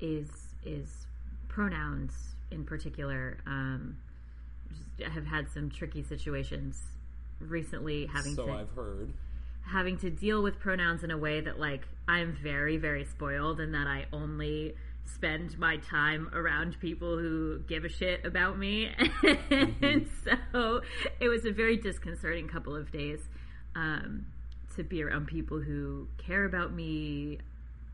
[0.00, 0.28] is
[0.64, 1.06] is
[1.48, 2.12] pronouns
[2.50, 3.38] in particular.
[3.46, 3.96] Um,
[4.98, 6.82] just have had some tricky situations
[7.40, 9.12] recently, having So to I've heard.
[9.66, 13.74] having to deal with pronouns in a way that like I'm very very spoiled and
[13.74, 18.90] that I only spend my time around people who give a shit about me.
[19.80, 20.80] and so
[21.20, 23.20] it was a very disconcerting couple of days
[23.74, 24.26] um,
[24.76, 27.38] to be around people who care about me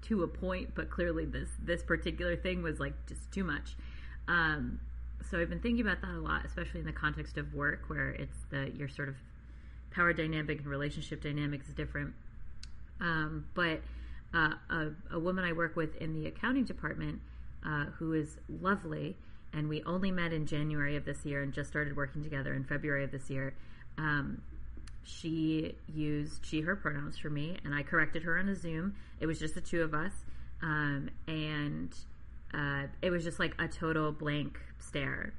[0.03, 3.77] to a point, but clearly this this particular thing was like just too much.
[4.27, 4.81] Um,
[5.31, 8.11] so I've been thinking about that a lot, especially in the context of work, where
[8.11, 9.17] it's the your sort of
[9.91, 12.15] power dynamic and relationship dynamics is different.
[13.01, 13.81] Um, but
[14.35, 17.21] uh, a, a, woman I work with in the accounting department,
[17.65, 19.17] uh, who is lovely,
[19.53, 22.65] and we only met in January of this year and just started working together in
[22.65, 23.55] February of this year.
[23.97, 24.43] Um,
[25.03, 28.95] she used she her pronouns for me, and I corrected her on a Zoom.
[29.21, 30.13] It was just the two of us,
[30.63, 31.95] um, and
[32.53, 35.33] uh, it was just like a total blank stare.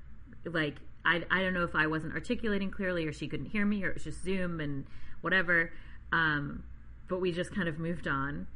[0.45, 3.83] Like I, I don't know if I wasn't articulating clearly, or she couldn't hear me,
[3.83, 4.85] or it was just Zoom and
[5.21, 5.71] whatever.
[6.11, 6.63] Um,
[7.07, 8.47] but we just kind of moved on,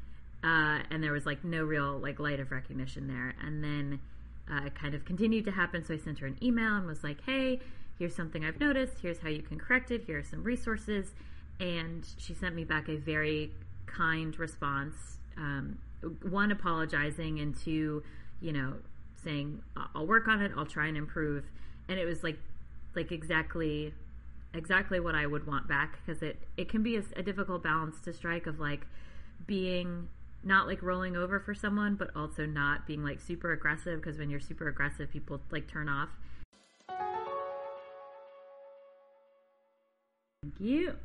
[0.44, 3.34] uh, and there was like no real like light of recognition there.
[3.42, 4.00] And then
[4.52, 5.86] uh, it kind of continued to happen.
[5.86, 7.60] So I sent her an email and was like, "Hey,
[7.98, 9.00] here's something I've noticed.
[9.02, 10.04] Here's how you can correct it.
[10.06, 11.12] Here are some resources."
[11.60, 13.52] And she sent me back a very
[13.86, 15.18] kind response.
[15.38, 15.78] Um,
[16.22, 18.04] one apologizing and two
[18.44, 18.74] you know,
[19.24, 19.64] saying
[19.96, 21.46] I'll work on it, I'll try and improve,
[21.88, 22.38] and it was like
[22.94, 23.94] like exactly
[24.54, 28.02] exactly what I would want back because it it can be a, a difficult balance
[28.02, 28.86] to strike of like
[29.48, 30.10] being
[30.44, 34.30] not like rolling over for someone, but also not being like super aggressive because when
[34.30, 36.10] you're super aggressive, people like turn off.
[40.44, 40.96] Thank you.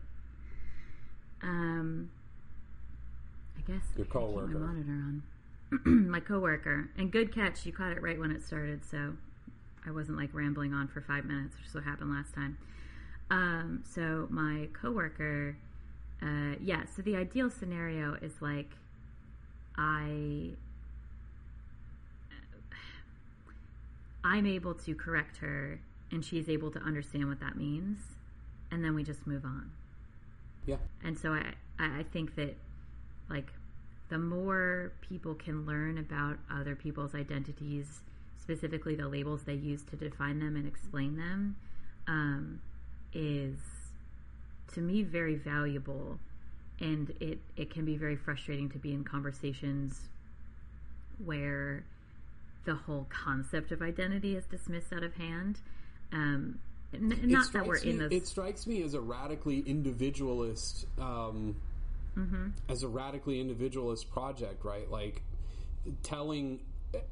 [1.42, 2.10] Um,
[3.56, 4.48] I guess your coworker.
[4.48, 5.22] My monitor on.
[6.10, 6.90] my coworker.
[6.96, 9.14] And good catch, you caught it right when it started, so
[9.86, 12.58] I wasn't like rambling on for five minutes, which is what happened last time.
[13.30, 15.56] Um, so my coworker,
[16.22, 16.84] uh, yeah.
[16.96, 18.70] So the ideal scenario is like
[19.78, 20.50] I.
[24.24, 27.98] I'm able to correct her, and she's able to understand what that means,
[28.70, 29.70] and then we just move on.
[30.66, 30.76] Yeah.
[31.02, 32.54] And so I, I think that,
[33.30, 33.52] like,
[34.10, 38.00] the more people can learn about other people's identities,
[38.38, 41.56] specifically the labels they use to define them and explain them,
[42.06, 42.60] um,
[43.14, 43.56] is
[44.74, 46.18] to me very valuable.
[46.80, 50.00] And it, it can be very frustrating to be in conversations
[51.24, 51.84] where
[52.64, 55.58] the whole concept of identity is dismissed out of hand.
[56.12, 56.58] Um,
[56.94, 58.14] n- not that we're in the.
[58.14, 61.56] It strikes me as a radically individualist um,
[62.16, 62.48] mm-hmm.
[62.68, 64.90] as a radically individualist project, right?
[64.90, 65.22] Like
[66.02, 66.60] telling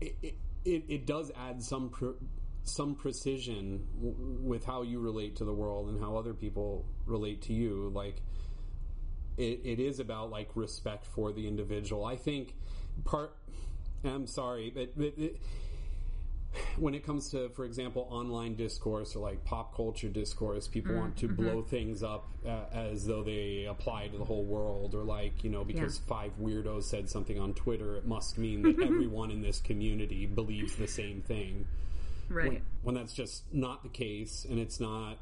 [0.01, 2.15] it, it, it does add some pre-
[2.65, 7.43] some precision w- with how you relate to the world and how other people relate
[7.43, 7.91] to you.
[7.95, 8.21] Like
[9.37, 12.05] it, it is about like respect for the individual.
[12.05, 12.55] I think
[13.05, 13.37] part.
[14.05, 15.41] I'm sorry, but, but it,
[16.77, 20.99] when it comes to, for example, online discourse or like pop culture discourse, people mm,
[20.99, 21.43] want to mm-hmm.
[21.43, 25.51] blow things up uh, as though they apply to the whole world, or like you
[25.51, 26.09] know, because yeah.
[26.09, 30.77] five weirdos said something on Twitter, it must mean that everyone in this community believes
[30.77, 31.67] the same thing.
[32.29, 32.49] Right.
[32.49, 35.19] When, when that's just not the case, and it's not.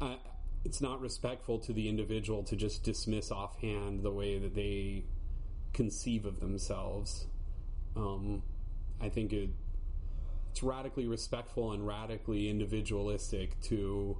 [0.00, 0.16] Uh,
[0.64, 5.04] it's not respectful to the individual to just dismiss offhand the way that they
[5.72, 7.26] conceive of themselves.
[7.96, 8.42] Um,
[9.00, 9.50] I think it
[10.50, 14.18] it's radically respectful and radically individualistic to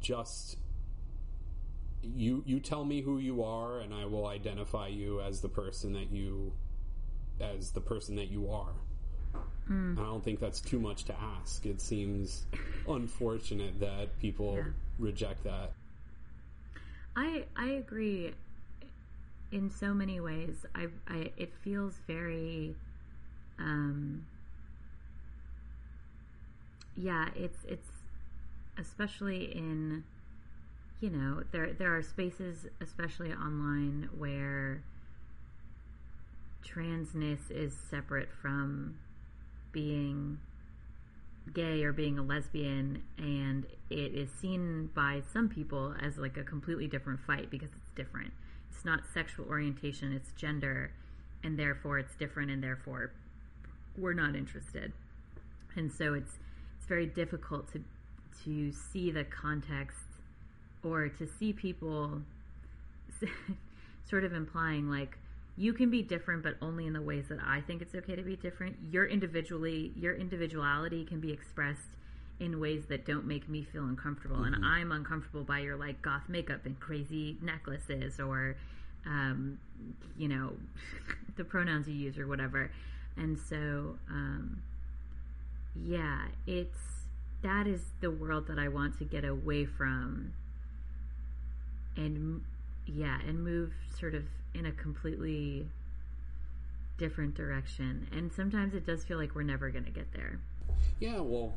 [0.00, 0.58] just
[2.02, 5.92] you you tell me who you are and I will identify you as the person
[5.92, 6.52] that you
[7.40, 8.74] as the person that you are.
[9.70, 9.98] Mm.
[9.98, 11.66] I don't think that's too much to ask.
[11.66, 12.46] It seems
[12.88, 14.64] unfortunate that people yeah.
[14.98, 15.72] reject that.
[17.16, 18.32] I I agree
[19.50, 20.64] in so many ways.
[20.74, 22.74] I, I it feels very
[23.58, 24.24] um
[26.96, 27.88] yeah, it's it's
[28.78, 30.04] especially in
[31.00, 34.82] you know there there are spaces, especially online, where
[36.64, 38.96] transness is separate from
[39.72, 40.38] being
[41.54, 46.42] gay or being a lesbian and it is seen by some people as like a
[46.42, 48.32] completely different fight because it's different.
[48.70, 50.92] It's not sexual orientation it's gender
[51.42, 53.12] and therefore it's different and therefore
[53.96, 54.92] we're not interested.
[55.76, 56.38] And so it's
[56.78, 57.82] it's very difficult to
[58.44, 60.04] to see the context
[60.84, 62.22] or to see people
[64.08, 65.18] sort of implying like
[65.58, 68.22] you can be different but only in the ways that I think it's okay to
[68.22, 68.76] be different.
[68.90, 71.90] Your individually your individuality can be expressed
[72.40, 74.54] in ways that don't make me feel uncomfortable mm-hmm.
[74.54, 78.56] and I'm uncomfortable by your like goth makeup and crazy necklaces or
[79.06, 79.58] um,
[80.16, 80.52] you know
[81.36, 82.70] the pronouns you use or whatever
[83.16, 84.62] and so um,
[85.86, 86.78] yeah, it's
[87.42, 90.32] that is the world that I want to get away from,
[91.96, 92.42] and
[92.86, 94.24] yeah, and move sort of
[94.58, 95.68] in a completely
[96.98, 98.08] different direction.
[98.12, 100.40] And sometimes it does feel like we're never going to get there.
[100.98, 101.54] Yeah, well,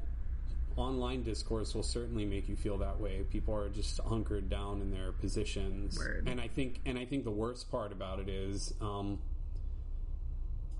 [0.77, 3.23] online discourse will certainly make you feel that way.
[3.31, 6.27] People are just hunkered down in their positions, Word.
[6.27, 9.19] and I think, and I think the worst part about it is, um,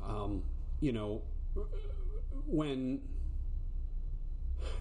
[0.06, 0.44] um,
[0.80, 1.22] you know,
[2.46, 3.02] when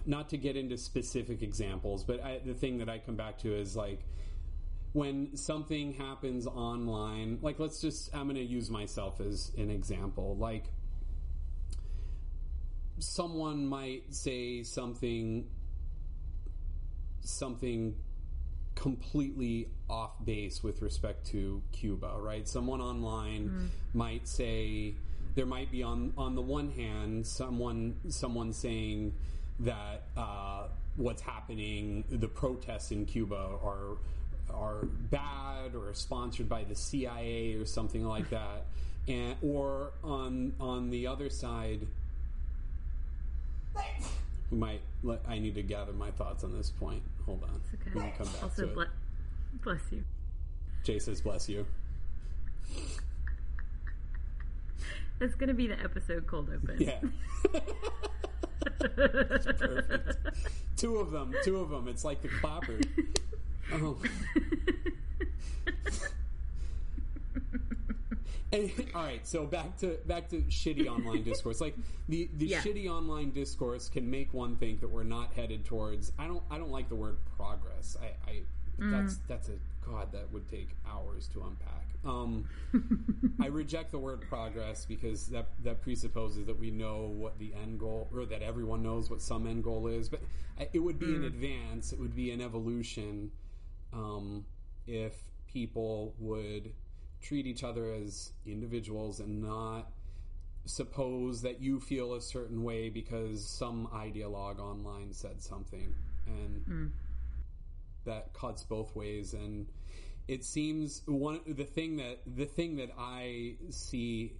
[0.05, 3.53] not to get into specific examples, but I, the thing that I come back to
[3.53, 3.99] is like
[4.93, 7.39] when something happens online.
[7.41, 10.35] Like, let's just I'm going to use myself as an example.
[10.37, 10.65] Like
[12.99, 15.47] someone might say something
[17.21, 17.95] something
[18.75, 22.47] completely off base with respect to Cuba, right?
[22.47, 24.95] Someone online might say
[25.35, 29.13] there might be on on the one hand someone someone saying
[29.59, 33.97] that uh, what's happening, the protests in Cuba are
[34.53, 38.65] are bad or sponsored by the CIA or something like that,
[39.07, 41.87] and or on on the other side
[44.51, 44.81] we might.
[45.03, 47.01] Let, I need to gather my thoughts on this point.
[47.25, 47.61] Hold on.
[47.63, 47.91] It's okay.
[47.95, 48.87] We can come back also, to it.
[49.63, 50.03] bless you.
[50.83, 51.65] Jaye says, "Bless you."
[55.19, 56.77] That's going to be the episode cold open.
[56.79, 56.99] Yeah.
[58.79, 60.17] Perfect.
[60.77, 61.33] Two of them.
[61.43, 61.87] Two of them.
[61.87, 62.79] It's like the clapper.
[63.73, 63.97] Oh.
[68.53, 71.61] And, all right, so back to back to shitty online discourse.
[71.61, 71.73] Like
[72.09, 72.59] the the Yeah.
[72.61, 76.11] shitty online discourse can make one think that we're not headed towards.
[76.19, 77.95] I don't I don't like the word progress.
[78.01, 78.41] I, I
[78.77, 79.53] that's that's a
[79.85, 81.85] god that would take hours to unpack.
[82.03, 82.43] Um,
[83.41, 87.79] I reject the word progress because that that presupposes that we know what the end
[87.79, 90.09] goal or that everyone knows what some end goal is.
[90.09, 90.23] But
[90.73, 91.93] it would be an advance.
[91.93, 93.31] It would be an evolution
[93.93, 94.45] um,
[94.87, 95.13] if
[95.47, 96.71] people would
[97.21, 99.91] treat each other as individuals and not
[100.65, 105.93] suppose that you feel a certain way because some ideologue online said something.
[106.27, 106.91] And
[108.05, 109.33] that cuts both ways.
[109.33, 109.67] And
[110.27, 114.33] it seems one the thing that the thing that I see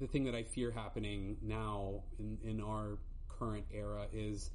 [0.00, 4.50] the thing that I fear happening now in in our current era is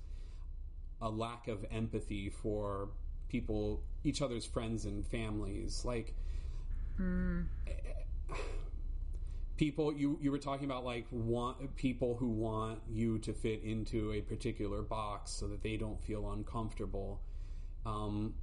[1.02, 2.90] a lack of empathy for
[3.30, 5.84] people each other's friends and families.
[5.86, 6.16] Like
[9.58, 14.14] people you you were talking about like want people who want you to fit into
[14.14, 17.22] a particular box so that they don't feel uncomfortable.
[17.86, 18.36] Um,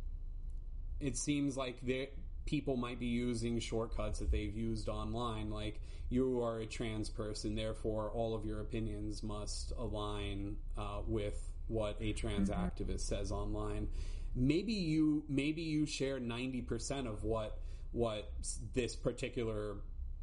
[1.00, 2.08] it seems like there
[2.46, 5.50] people might be using shortcuts that they've used online.
[5.50, 5.80] Like
[6.10, 11.96] you are a trans person therefore all of your opinions must align uh, with what
[12.00, 13.88] a trans activist says online
[14.34, 17.58] maybe you maybe you share 90% of what
[17.92, 18.32] what
[18.72, 19.76] this particular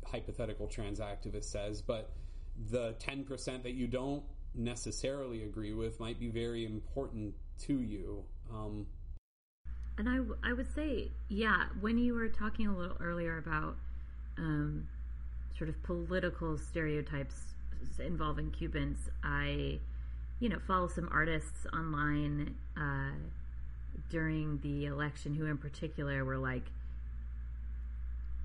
[0.06, 2.12] hypothetical trans activist says but
[2.70, 8.24] the 10% that you don't necessarily agree with might be very important to you.
[8.52, 8.86] Um,
[9.98, 13.76] And I, w- I would say, yeah, when you were talking a little earlier about
[14.38, 14.88] um,
[15.58, 17.36] sort of political stereotypes
[18.00, 19.80] involving Cubans, I,
[20.40, 23.12] you know, follow some artists online uh,
[24.12, 26.66] during the election who, in particular, were like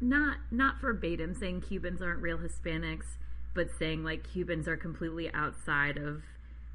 [0.01, 3.17] not not verbatim saying Cubans aren't real Hispanics,
[3.55, 6.23] but saying like Cubans are completely outside of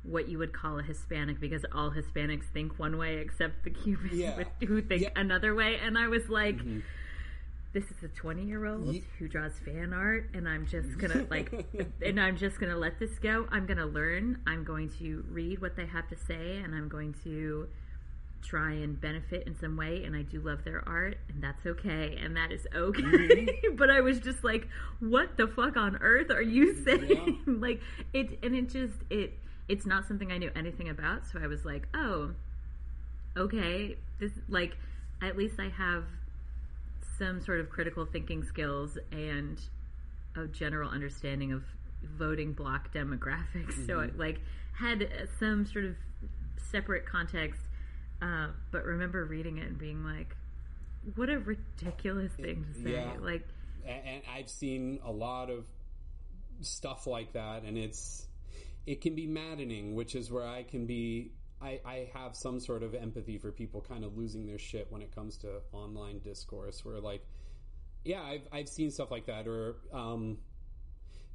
[0.04, 4.14] what you would call a Hispanic because all Hispanics think one way except the Cubans
[4.14, 4.36] Yeah.
[4.36, 5.10] with- who think Yeah.
[5.16, 5.78] another way.
[5.78, 6.80] And I was like, mm-hmm.
[7.74, 11.54] this is a 20 year old who draws fan art and I'm just gonna like
[12.04, 13.48] and I'm just gonna let this go.
[13.52, 14.40] I'm gonna learn.
[14.48, 17.68] I'm going to read what they have to say and I'm going to
[18.42, 22.18] try and benefit in some way and I do love their art and that's okay
[22.22, 23.02] and that is okay.
[23.02, 23.76] Mm-hmm.
[23.76, 24.68] but I was just like,
[25.00, 27.42] what the fuck on earth are you saying?
[27.46, 27.82] like
[28.14, 29.38] it and it just it
[29.68, 32.32] it's not something I knew anything about, so I was like, oh,
[33.38, 34.76] okay, this like
[35.22, 36.04] at least I have
[37.18, 39.62] some sort of critical thinking skills and
[40.36, 41.64] a general understanding of
[42.18, 43.86] voting bloc demographics.
[43.86, 44.40] So I like
[44.74, 45.08] had
[45.40, 45.96] some sort of
[46.58, 47.62] separate context,
[48.22, 50.36] uh, but remember reading it and being like,
[51.16, 53.14] "What a ridiculous thing to say!" Yeah.
[53.20, 53.48] Like,
[53.86, 55.66] and I've seen a lot of
[56.62, 58.28] stuff like that, and it's
[58.86, 61.32] it can be maddening, which is where I can be.
[61.62, 65.04] I, I have some sort of empathy for people kind of losing their shit when
[65.04, 67.26] it comes to online discourse, where like,
[68.04, 70.38] yeah, I've I've seen stuff like that, or um,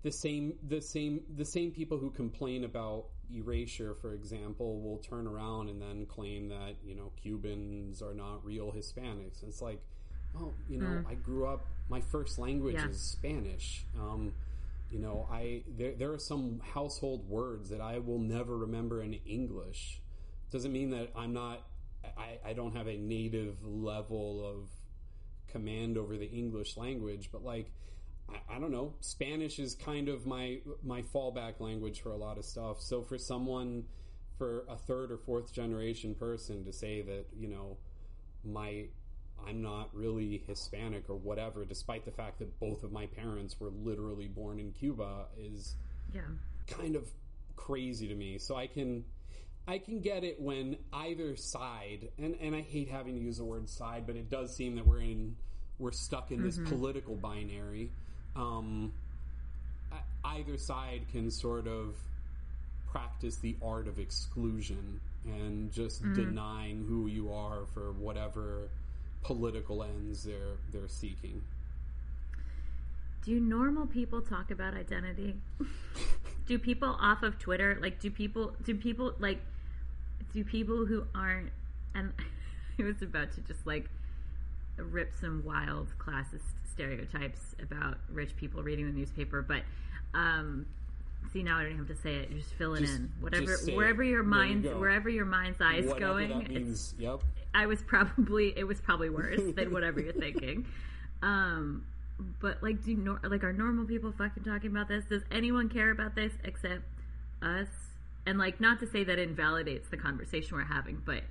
[0.03, 5.26] the same the same the same people who complain about erasure, for example, will turn
[5.26, 9.42] around and then claim that you know Cubans are not real Hispanics.
[9.46, 9.80] It's like,
[10.38, 11.66] oh, you know, I grew up.
[11.88, 12.88] My first language Yeah.
[12.88, 13.84] is Spanish.
[13.98, 14.32] Um,
[14.90, 19.14] you know, I there there are some household words that I will never remember in
[19.26, 20.00] English.
[20.50, 21.66] Doesn't mean that I'm not.
[22.16, 24.68] I, I don't have a native level of
[25.48, 27.72] command over the English language, but like
[28.28, 32.38] I, I don't know, Spanish is kind of my my fallback language for a lot
[32.38, 32.80] of stuff.
[32.80, 33.84] So for someone,
[34.38, 37.78] for a third or fourth generation person to say that you know
[38.44, 38.86] my
[39.46, 43.70] I'm not really Hispanic or whatever, despite the fact that both of my parents were
[43.70, 45.76] literally born in Cuba, is
[46.14, 46.22] Yeah.
[46.66, 47.08] kind of
[47.54, 48.38] crazy to me.
[48.38, 49.04] So I can
[49.68, 53.44] I can get it when either side and, and I hate having to use the
[53.44, 55.36] word side, but it does seem that we're in
[55.78, 56.68] we're stuck in this mm-hmm.
[56.74, 57.90] political binary.
[58.37, 58.93] Um,
[60.24, 61.97] either side can sort of
[62.91, 68.68] practice the art of exclusion and just denying who you are for whatever
[69.22, 71.43] political ends they're they're seeking.
[73.24, 75.34] Do normal people talk about identity?
[76.47, 79.41] do people off of Twitter like do people do people like
[80.32, 81.51] do people who aren't
[81.95, 82.12] and
[82.78, 83.91] I was about to just like
[84.76, 89.62] rip some wild classist stereotypes about rich people reading the newspaper, but
[90.14, 90.66] um
[91.32, 93.10] see now I don't have to say it, You just fill it Just- in.
[93.20, 93.76] Whatever say it.
[93.76, 96.94] wherever your There you wherever your mind's eye is going, means.
[96.98, 97.20] Yep.
[97.54, 100.66] I was probably it was probably worse than whatever you're thinking.
[101.22, 101.86] Um,
[102.40, 105.02] but like, do nor- like are normal people fucking talking about this?
[105.06, 106.82] Does anyone care about this except
[107.40, 107.68] us?
[108.26, 111.22] And like, not to say that invalidates the conversation we're having, but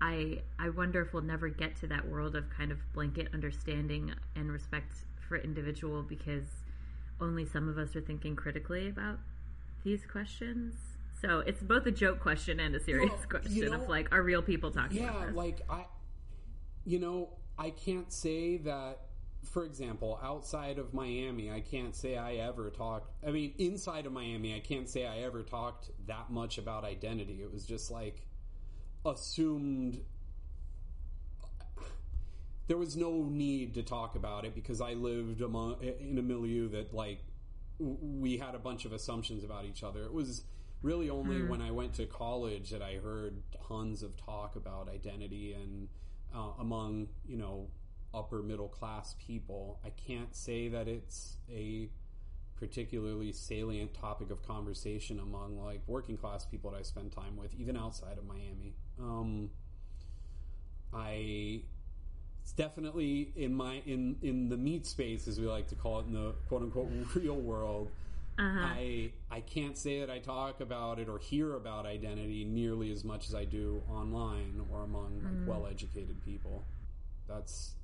[0.00, 4.12] I I wonder if we'll never get to that world of kind of blanket understanding
[4.36, 4.94] and respect
[5.28, 6.44] for individual because
[7.20, 9.18] only some of us are thinking critically about
[9.84, 10.74] these questions.
[11.20, 14.12] So it's both a joke question and a serious Well, question you know- of like,
[14.14, 15.36] are real people talking Yeah, about this?
[15.36, 15.84] like I,
[16.84, 19.00] you know, I can't say that.
[19.42, 23.10] For example, outside of Miami, I can't say I ever talked.
[23.26, 27.40] I mean, inside of Miami, I can't say I ever talked that much about identity.
[27.42, 28.20] It was just like
[29.04, 30.00] assumed.
[32.66, 36.68] There was no need to talk about it because I lived among in a milieu
[36.68, 37.18] that like
[37.80, 40.04] we had a bunch of assumptions about each other.
[40.04, 40.44] It was
[40.82, 45.52] really only when I went to college that I heard tons of talk about identity
[45.52, 45.88] and
[46.34, 47.68] uh, among you know
[48.14, 49.80] upper middle class people.
[49.84, 51.88] I can't say that it's a
[52.60, 57.54] particularly salient topic of conversation among like working class people that I spend time with,
[57.58, 58.74] even outside of Miami.
[59.00, 59.50] Um,
[60.92, 61.62] I
[62.42, 66.06] it's definitely in my in in the meat space as we like to call it
[66.06, 67.90] in the quote unquote real world
[68.38, 73.04] i i can't say that i talk about it or hear about identity nearly as
[73.04, 76.64] much as i do online or among like well educated people.
[77.28, 77.74] That's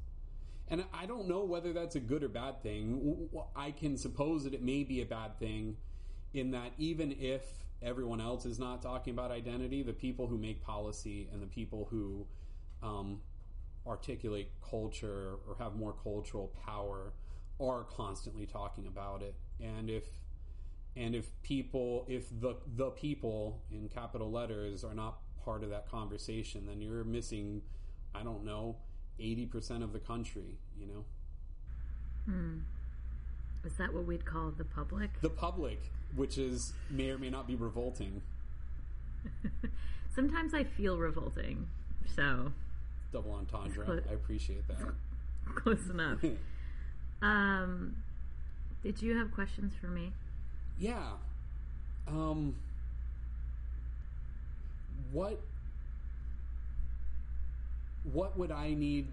[0.69, 4.55] and i don't know whether that's a good or bad thing I can suppose that
[4.55, 5.77] it may be a bad thing
[6.35, 7.43] in that even if
[7.83, 11.89] everyone else is not talking about identity, the people who make policy and the people
[11.91, 12.27] who
[12.83, 13.21] um,
[13.87, 17.13] articulate culture or have more cultural power
[17.61, 19.35] are constantly talking about it.
[19.61, 20.05] And if
[20.97, 25.91] and if people, if the the people in capital letters are not part of that
[25.91, 27.63] conversation, then you're missing,
[28.15, 28.77] I don't know,
[29.21, 30.59] eighty percent of the country.
[30.79, 31.05] You know,
[33.65, 35.11] Is that what we'd call the public?
[35.21, 35.81] the public,
[36.15, 38.23] which is may or may not be revolting.
[40.15, 41.69] Sometimes I feel revolting,
[42.15, 42.53] so
[43.13, 44.03] Double entendre.
[44.09, 44.79] I appreciate that.
[45.55, 46.19] close enough.
[47.23, 47.97] Um,
[48.83, 50.13] did you have questions for me?
[50.79, 51.13] Yeah.
[52.07, 52.55] Um
[55.13, 55.41] what
[58.13, 59.09] what would I need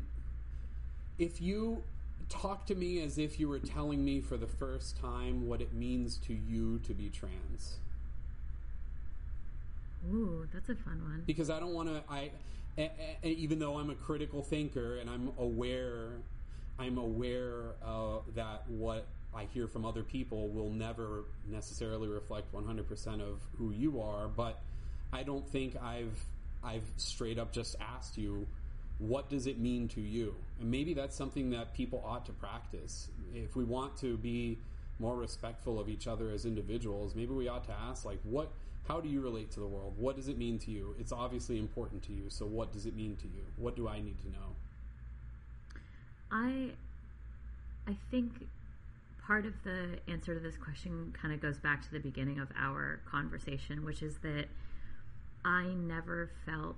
[1.18, 1.84] if you
[2.30, 5.74] talk to me as if you were telling me for the first time what it
[5.74, 7.78] means to you to be trans?
[10.12, 11.24] Ooh, that's a fun one.
[11.26, 12.04] because I don't want to.
[12.10, 12.32] I,
[12.78, 12.92] a,
[13.24, 16.08] a, even though I'm a critical thinker and I'm aware,
[16.78, 23.22] I'm aware uh, that what I hear from other people will never necessarily reflect 100%
[23.22, 24.28] of who you are.
[24.28, 24.60] But
[25.14, 26.20] I don't think I've
[26.64, 28.46] I've straight up just asked you.
[29.00, 30.36] What does it mean to you?
[30.60, 33.10] And maybe that's something that people ought to practice.
[33.34, 34.60] If we want to be
[35.00, 38.52] more respectful of each other as individuals, maybe we ought to ask, like, what,
[38.88, 39.96] how do you relate to the world?
[39.98, 40.96] What does it mean to you?
[41.00, 42.30] It's obviously important to you.
[42.30, 43.44] So, what does it mean to you?
[43.58, 44.56] What do I need to know?
[46.32, 46.72] I
[47.88, 48.32] I think
[49.26, 52.50] part of the answer to this question kind of goes back to the beginning of
[52.58, 54.46] our conversation, which is that
[55.46, 56.78] I never felt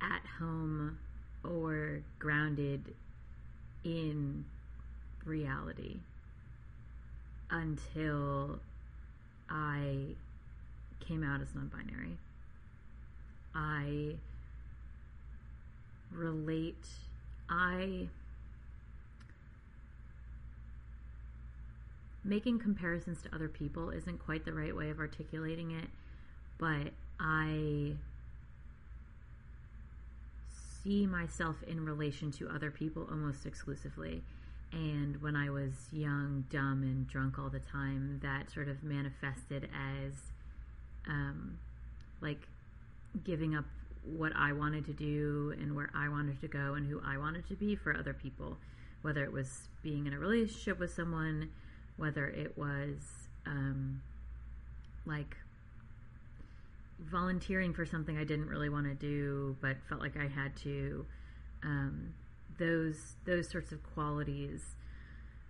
[0.00, 0.98] at home
[1.44, 2.94] or grounded
[3.84, 4.44] in
[5.24, 5.96] reality
[7.50, 8.58] until
[9.48, 10.14] I
[11.00, 12.18] came out as non binary.
[13.54, 14.16] I
[16.12, 16.86] relate,
[17.48, 18.08] I.
[22.24, 25.88] Making comparisons to other people isn't quite the right way of articulating it,
[26.58, 27.92] but I
[30.86, 34.22] see myself in relation to other people almost exclusively.
[34.72, 39.68] And when I was young, dumb, and drunk all the time, that sort of manifested
[39.74, 40.12] as
[41.08, 41.58] um,
[42.20, 42.40] like
[43.24, 43.64] giving up
[44.04, 47.48] what I wanted to do and where I wanted to go and who I wanted
[47.48, 48.56] to be for other people,
[49.02, 51.50] whether it was being in a relationship with someone,
[51.96, 52.98] whether it was
[53.46, 54.02] um,
[55.04, 55.36] like
[56.98, 61.06] volunteering for something I didn't really want to do but felt like I had to.
[61.62, 62.14] Um,
[62.58, 64.76] those those sorts of qualities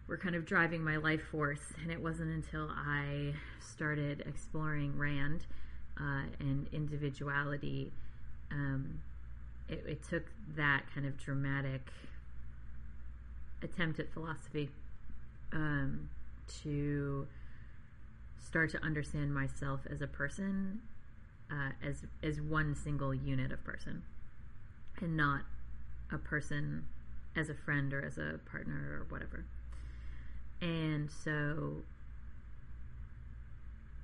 [0.07, 5.47] were kind of driving my life force, and it wasn't until I started exploring Rand
[6.01, 7.92] uh, and individuality.
[8.51, 9.01] Um,
[9.68, 10.22] it, it, took
[10.55, 11.80] that kind of dramatic
[13.62, 14.70] attempt at philosophy
[15.53, 16.09] um,
[16.62, 17.26] to
[18.38, 20.80] start to understand myself as a person,
[21.51, 24.03] uh, as as one single unit of person,
[25.01, 25.42] and not
[26.11, 26.86] a person
[27.34, 29.44] as a friend or as a partner or whatever.
[30.61, 31.82] And so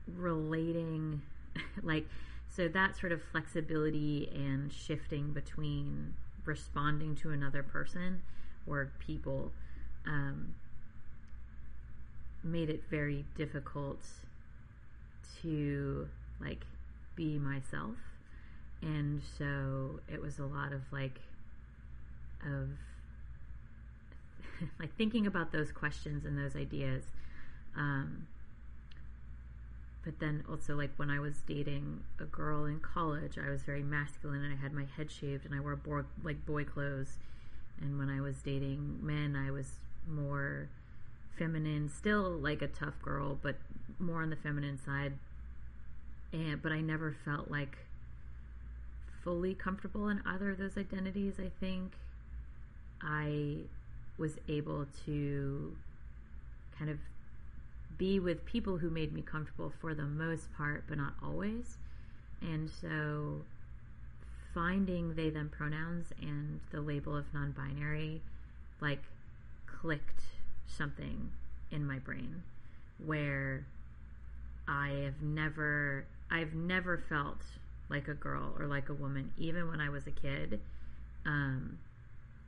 [0.07, 1.23] relating
[1.83, 2.07] like
[2.49, 6.13] so that sort of flexibility and shifting between
[6.45, 8.21] responding to another person
[8.67, 9.53] or people
[10.07, 10.55] um,
[12.43, 14.05] made it very difficult
[15.41, 16.09] to
[16.41, 16.67] like
[17.17, 17.97] be myself
[18.83, 21.21] and so it was a lot of like
[22.45, 22.69] of
[24.81, 27.05] like thinking about those questions and those ideas.
[27.77, 28.27] Um,
[30.05, 33.85] but then also like when I was dating a girl in college, I was very
[33.85, 37.19] masculine and I had my head shaved and I wore boy, like boy clothes.
[37.81, 39.77] And when I was dating men, I was
[40.09, 40.69] more
[41.39, 43.57] feminine, still like a tough girl, but
[44.01, 45.13] more on the feminine side.
[46.33, 47.77] And but I never felt like
[49.23, 51.35] fully comfortable in either of those identities.
[51.39, 51.93] I think
[53.01, 53.59] I
[54.19, 55.77] was able to
[56.79, 56.99] kind of
[57.99, 61.77] be with people who made me comfortable for the most part, but not always.
[62.41, 63.43] And so
[64.55, 68.21] finding they them pronouns and the label of non binary
[68.81, 69.03] like
[69.67, 70.23] clicked
[70.67, 71.31] something
[71.71, 72.43] in my brain
[73.05, 73.65] where
[74.69, 77.43] I have never I've never felt
[77.91, 80.61] like a girl or like a woman, even when I was a kid.
[81.27, 81.79] Um,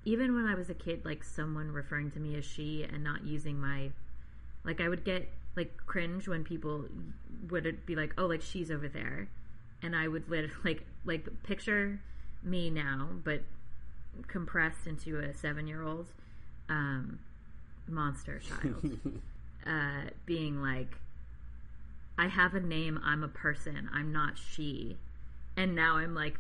[0.07, 3.24] even when I was a kid, like someone referring to me as she and not
[3.24, 3.91] using my,
[4.64, 6.87] like I would get like cringe when people
[7.51, 9.28] would be like, oh, like she's over there,
[9.82, 10.24] and I would
[10.64, 12.01] like like picture
[12.43, 13.43] me now, but
[14.28, 16.07] compressed into a seven year old
[16.70, 17.18] um,
[17.87, 18.99] monster child,
[19.66, 20.97] uh, being like,
[22.16, 24.98] I have a name, I'm a person, I'm not she,
[25.56, 26.38] and now I'm like,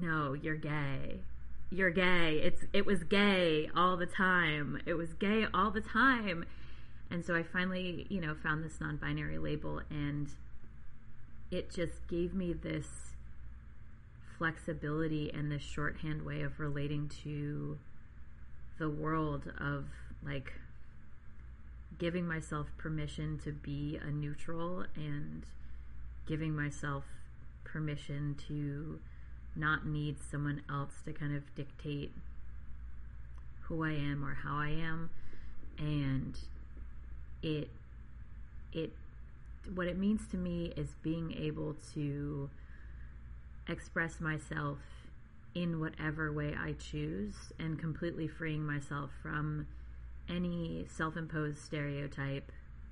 [0.00, 1.20] no, you're gay
[1.74, 2.40] you're gay.
[2.42, 4.80] It's it was gay all the time.
[4.86, 6.44] It was gay all the time.
[7.10, 10.28] And so I finally, you know, found this non-binary label and
[11.50, 12.88] it just gave me this
[14.38, 17.78] flexibility and this shorthand way of relating to
[18.78, 19.84] the world of
[20.24, 20.54] like
[22.04, 25.46] giving myself permission to be a neutral and
[26.26, 27.04] giving myself
[27.64, 29.00] permission to
[29.56, 32.12] not need someone else to kind of dictate
[33.62, 35.08] who I am or how I am.
[35.78, 36.38] And
[37.42, 37.70] it
[38.74, 38.92] it
[39.74, 42.50] what it means to me is being able to
[43.66, 44.76] express myself
[45.54, 49.68] in whatever way I choose and completely freeing myself from
[50.28, 52.50] any self-imposed stereotype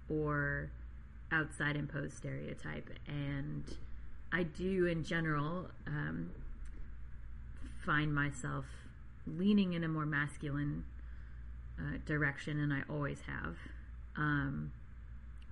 [0.09, 0.71] or
[1.31, 3.65] outside imposed stereotype and
[4.33, 6.31] I do in general um,
[7.85, 8.65] find myself
[9.27, 10.85] leaning in a more masculine
[11.79, 13.57] uh, direction, and I always have.
[14.17, 14.73] Um,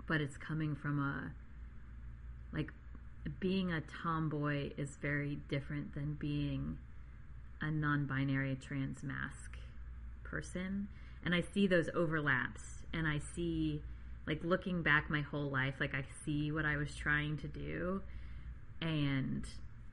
[0.07, 1.33] but it's coming from a
[2.57, 2.73] like
[3.39, 6.79] being a tomboy is very different than being
[7.61, 9.59] a non-binary trans masc
[10.25, 10.89] person
[11.25, 13.83] and I see those overlaps, and I see
[14.27, 18.03] like looking back my whole life, like I see what I was trying to do,
[18.81, 19.45] and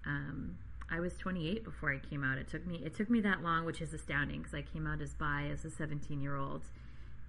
[0.06, 0.58] um,
[0.90, 2.38] I was 28 before I came out.
[2.38, 5.02] It took me it took me that long, which is astounding because I came out
[5.02, 6.64] as bi as a 17 year old,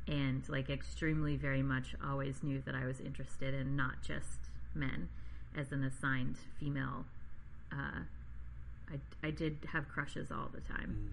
[0.07, 5.09] and like extremely very much always knew that I was interested in not just men
[5.57, 7.05] as an assigned female.
[7.73, 8.03] Uh,
[8.91, 11.11] I I did have crushes all the time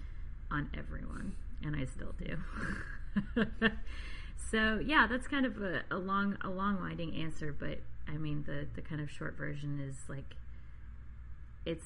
[0.52, 1.34] on everyone,
[1.64, 3.46] and I still do.
[4.52, 8.44] so yeah, that's kind of a, a long a long winding answer, but I mean
[8.46, 10.36] the the kind of short version is like
[11.66, 11.86] it's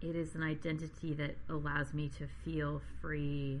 [0.00, 3.60] it is an identity that allows me to feel free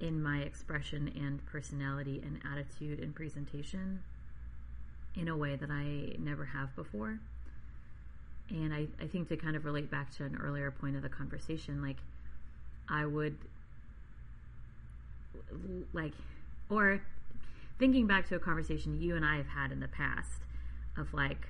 [0.00, 4.02] in my expression and personality and attitude and presentation
[5.14, 7.20] in a way that I never have before.
[8.50, 11.08] And I, I think to kind of relate back to an earlier point of the
[11.08, 11.98] conversation, like
[12.88, 13.36] I would
[15.92, 16.12] like
[16.70, 17.00] or
[17.78, 20.42] thinking back to a conversation you and I have had in the past
[20.96, 21.46] of like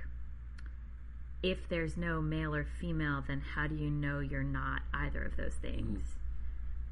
[1.43, 5.37] if there's no male or female then how do you know you're not either of
[5.37, 6.01] those things?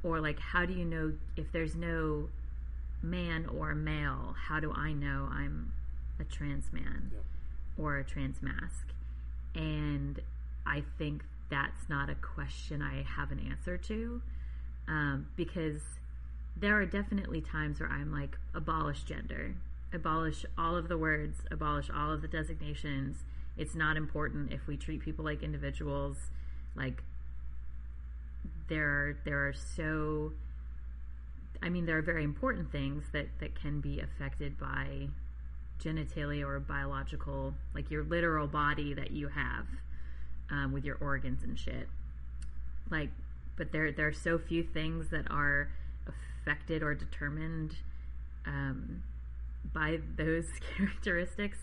[0.03, 2.29] Or like how do you know if there's no
[3.03, 5.73] man or male how do I know I'm
[6.19, 7.25] a trans man Yep.
[7.79, 8.89] or a trans masc?
[9.55, 10.21] And
[10.67, 14.23] I think that's not a question I have an answer to
[14.87, 15.81] um, because
[16.57, 19.55] there are definitely times where I'm like, abolish gender,
[19.93, 23.25] abolish all of the words, abolish all of the designations.
[23.57, 26.31] It's not important if we treat people like individuals.
[26.75, 27.03] Like
[28.69, 30.33] there are there are so
[31.63, 35.09] I mean there are very important things that that can be affected by
[35.83, 39.67] genitalia or biological like your literal body that you have
[40.51, 41.89] um, with your organs and shit
[42.91, 43.11] like
[43.57, 45.71] but there there are so few things that are
[46.41, 47.77] affected or determined
[48.47, 49.03] um,
[49.73, 51.59] by those characteristics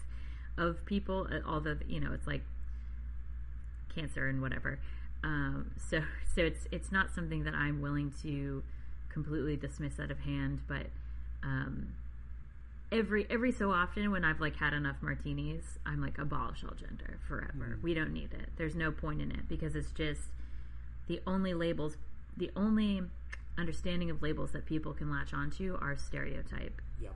[0.57, 2.41] of people uh, although you know it's like
[3.93, 4.80] cancer and whatever.
[5.23, 6.01] Um, so
[6.36, 8.63] so it's it's not something that I'm willing to
[9.09, 10.88] completely dismiss out of hand but
[11.43, 11.93] um,
[12.91, 17.19] every every so often when I've like had enough martinis I'm like abolish all gender
[17.28, 17.80] forever.
[17.82, 18.49] We don't need it.
[18.57, 20.30] There's no point in it because it's just
[21.07, 21.97] the only labels
[22.36, 23.01] the only
[23.58, 26.82] understanding of labels that people can latch onto are stereotype.
[27.01, 27.16] Yep.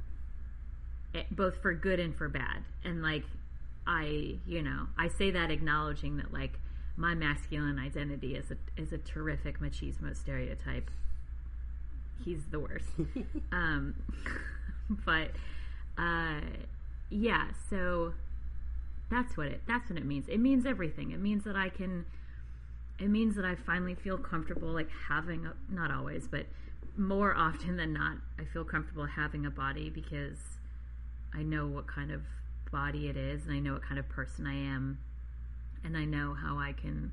[1.15, 2.63] eh, both for good and for bad.
[2.83, 3.23] And like
[3.87, 6.59] i you know i say that acknowledging that like
[6.97, 10.89] my masculine identity is a is a terrific machismo stereotype.
[12.23, 12.89] He's the worst.
[13.51, 13.95] Um
[15.05, 15.31] but
[15.97, 16.41] uh
[17.09, 18.13] yeah so
[19.09, 20.27] that's what it that's what it means.
[20.27, 21.11] It means everything.
[21.11, 22.05] It means that i can
[23.01, 26.45] it means that I finally feel comfortable like having a not always, but
[26.97, 30.37] more often than not, I feel comfortable having a body because
[31.33, 32.21] I know what kind of
[32.71, 34.99] body it is and I know what kind of person I am
[35.83, 37.11] and I know how I can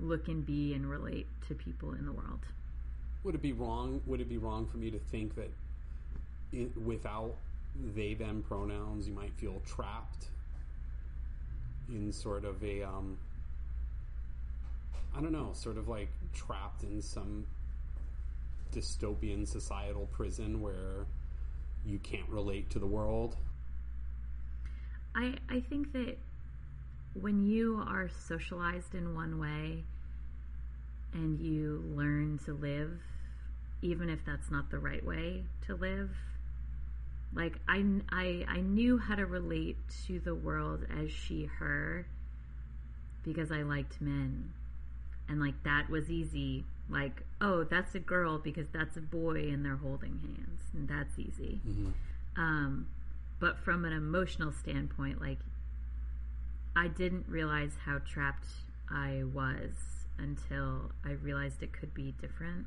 [0.00, 2.40] look and be and relate to people in the world.
[3.24, 4.00] Would it be wrong?
[4.06, 5.50] Would it be wrong for me to think that
[6.54, 7.34] i without
[7.94, 10.28] they them pronouns, you might feel trapped
[11.88, 13.18] in sort of a um,
[15.18, 17.44] I don't know, sort of like trapped in some
[18.72, 21.06] dystopian societal prison where
[21.84, 23.36] you can't relate to the world.
[25.16, 26.18] I I think that
[27.14, 29.82] when you are socialized in one way
[31.12, 33.00] and you learn to live
[33.82, 36.10] even if that's not the right way to live
[37.34, 42.06] like I, I i knew how to relate to the world as she her
[43.24, 44.52] because i liked men
[45.28, 46.64] and like that was easy.
[46.90, 50.62] Like oh that's a girl because that's a boy and they're holding hands.
[50.74, 51.60] And that's easy.
[52.36, 52.86] Um,
[53.40, 55.38] but from an emotional standpoint like
[56.76, 58.48] i didn't realize how trapped
[58.90, 62.66] i was until i realized it could be different.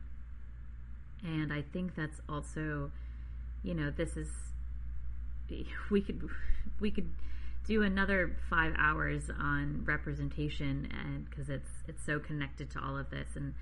[1.24, 2.92] And i think that's also
[3.64, 4.30] you know this is
[5.90, 6.30] we could
[6.80, 7.10] we could
[7.68, 13.10] do another five hours on representation and because it's it's so connected to all of
[13.10, 13.30] this.
[13.36, 13.54] And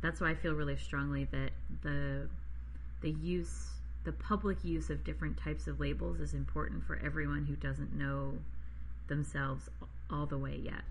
[0.00, 1.50] that's why I feel really strongly that
[1.82, 2.28] the
[3.00, 3.70] the use
[4.04, 8.32] the public use of different types of labels is important for everyone who doesn't know
[9.08, 9.68] themselves
[10.10, 10.82] all the way yet.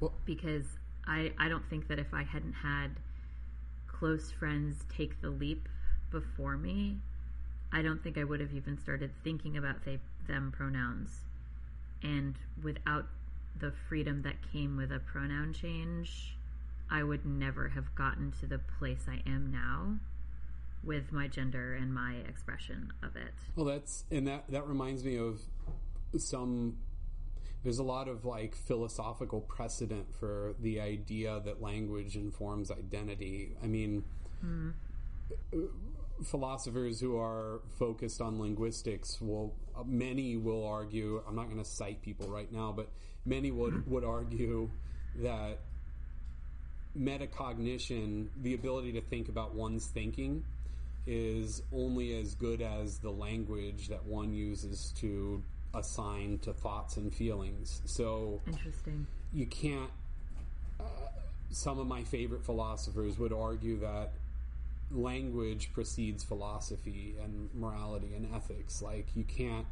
[0.00, 0.64] Well- because
[1.06, 2.96] I I don't think that if I hadn't had
[3.86, 5.68] close friends take the leap
[6.10, 6.98] before me
[7.72, 11.25] I don't think I would have even started thinking about they them pronouns
[12.02, 13.06] and without
[13.58, 16.36] the freedom that came with a pronoun change,
[16.90, 19.98] I would never have gotten to the place I am now,
[20.84, 23.34] with my gender and my expression of it.
[23.56, 25.40] Well, that's and that that reminds me of
[26.18, 26.76] some.
[27.64, 33.56] There's a lot of like philosophical precedent for the idea that language informs identity.
[33.62, 34.04] I mean,
[34.44, 34.70] mm-hmm.
[36.24, 39.54] Philosophers who are focused on linguistics will
[39.84, 42.88] many will argue i'm not going to cite people right now but
[43.24, 44.70] many would would argue
[45.16, 45.58] that
[46.98, 50.42] metacognition the ability to think about one's thinking
[51.06, 55.42] is only as good as the language that one uses to
[55.74, 59.06] assign to thoughts and feelings so Interesting.
[59.32, 59.90] you can't.
[60.80, 60.84] Uh,
[61.50, 64.12] some of my favorite philosophers would argue that
[64.90, 68.82] language precedes philosophy and morality and ethics.
[68.82, 69.66] Like you can't,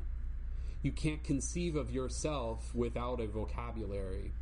[0.83, 4.33] you can't conceive of yourself without a vocabulary.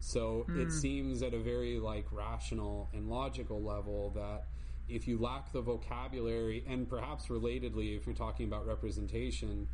[0.00, 0.70] So it hmm.
[0.70, 4.44] seems at a very like rational and logical level that
[4.88, 9.68] if you lack the vocabulary, and perhaps relatedly, if you're talking about representation,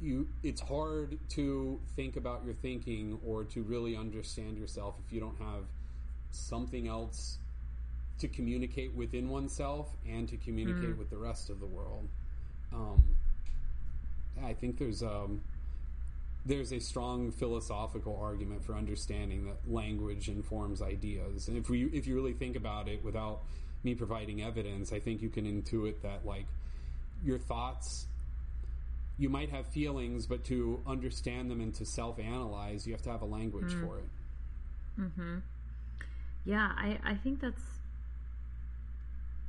[0.00, 5.20] you it's hard to think about your thinking or to really understand yourself if you
[5.20, 5.64] don't have
[6.30, 7.38] something else
[8.20, 12.08] to communicate within oneself and to communicate with the rest of the world.
[12.72, 13.02] Um,
[14.44, 15.42] I think there's um,
[16.46, 22.06] there's a strong philosophical argument for understanding that language informs ideas, and if we if
[22.06, 23.40] you really think about it without
[23.82, 26.46] me providing evidence, I think you can intuit that like
[27.24, 28.06] your thoughts
[29.20, 33.10] you might have feelings, but to understand them and to self analyze, you have to
[33.10, 34.04] have a language for it.
[34.96, 35.38] Hmm.
[36.46, 37.79] Yeah, I, I think that's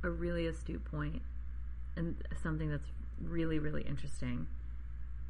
[0.02, 1.22] a really astute point
[1.96, 2.88] and something that's
[3.20, 4.46] really, really interesting.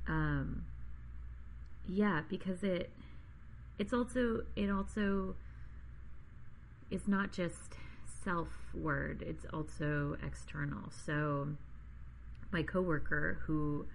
[0.08, 0.64] Um,
[1.88, 2.90] yeah, because it
[3.78, 5.34] it's also it also
[6.90, 7.74] is not just
[8.24, 10.90] self word, it's also external.
[10.90, 11.48] So
[12.52, 13.86] my coworker who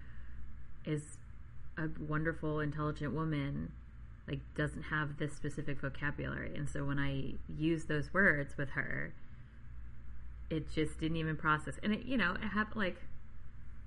[0.84, 1.18] is
[1.76, 3.72] a wonderful, intelligent woman
[4.28, 9.14] like doesn't have this specific vocabulary and so when i use those words with her
[10.50, 11.74] it just didn't even process.
[11.82, 12.96] And it you know it happened like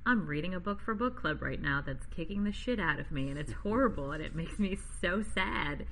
[0.05, 3.12] i'm reading a book for book club right now that's kicking the shit out of
[3.12, 5.86] me and it's horrible and it makes me so sad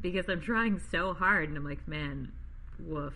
[0.00, 2.30] because i'm trying so hard and i'm like man
[2.78, 3.14] woof.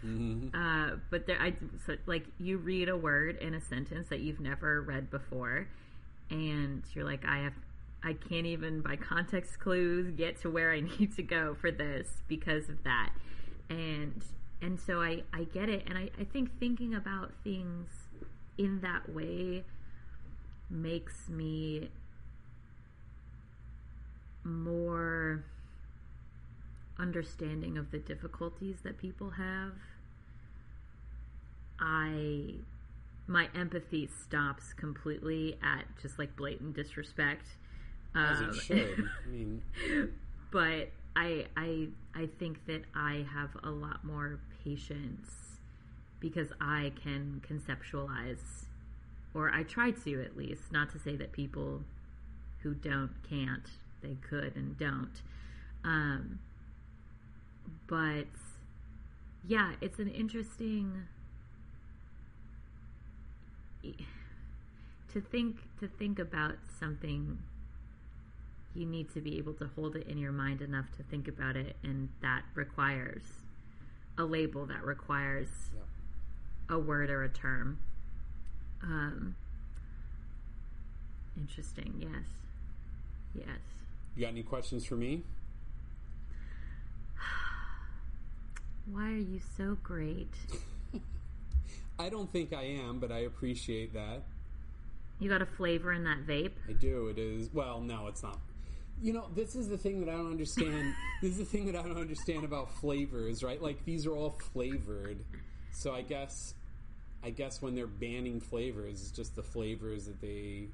[0.53, 1.55] Uh, but there i
[1.87, 5.69] so, like you read a word in a sentence that you've never read before
[6.31, 7.53] and you're like i have
[8.05, 12.09] I can't even by context clues get to where I need to go for this
[12.27, 13.11] because of that.
[13.71, 14.25] And
[14.63, 17.91] and so I, I get it and I, I think thinking about things
[18.59, 19.65] in that way
[20.71, 21.91] makes me
[24.45, 25.45] more
[26.99, 29.73] understanding of the difficulties that people have.
[31.81, 32.55] I
[33.27, 37.47] my empathy stops completely at just like blatant disrespect
[38.25, 39.05] As Um, it should.
[39.25, 39.63] I mean,
[40.51, 45.59] but I I I think that I have a lot more patience
[46.21, 48.65] because I can conceptualize
[49.35, 51.83] or I try to at least, not to say that people
[52.63, 53.67] who don't can't,
[54.03, 55.23] they could and don't.
[55.85, 56.39] Um
[57.87, 58.27] but
[59.47, 61.05] yeah, it's an interesting
[65.13, 67.39] to think to think about something
[68.75, 71.57] you need to be able to hold it in your mind enough to think about
[71.57, 73.42] it and that requires
[74.19, 76.75] a label that requires Yeah.
[76.77, 77.79] a word or a term
[78.83, 79.35] um
[81.37, 82.25] interesting yes
[83.35, 83.47] yes
[84.15, 85.23] you got any questions for me?
[88.87, 90.35] why are you so great
[91.99, 94.23] I don't think I am, but I appreciate that.
[95.21, 97.07] you got a flavor in that vape I do.
[97.09, 97.51] It is.
[97.53, 98.39] Well, no, it's not.
[99.01, 100.95] You know, this is the thing that I don't understand.
[101.23, 103.61] this is the thing that I don't understand about flavors, right?
[103.61, 105.19] Like these are all flavored.
[105.73, 106.55] So I guess,
[107.25, 110.69] I guess when they're banning flavors, it's just the flavors that they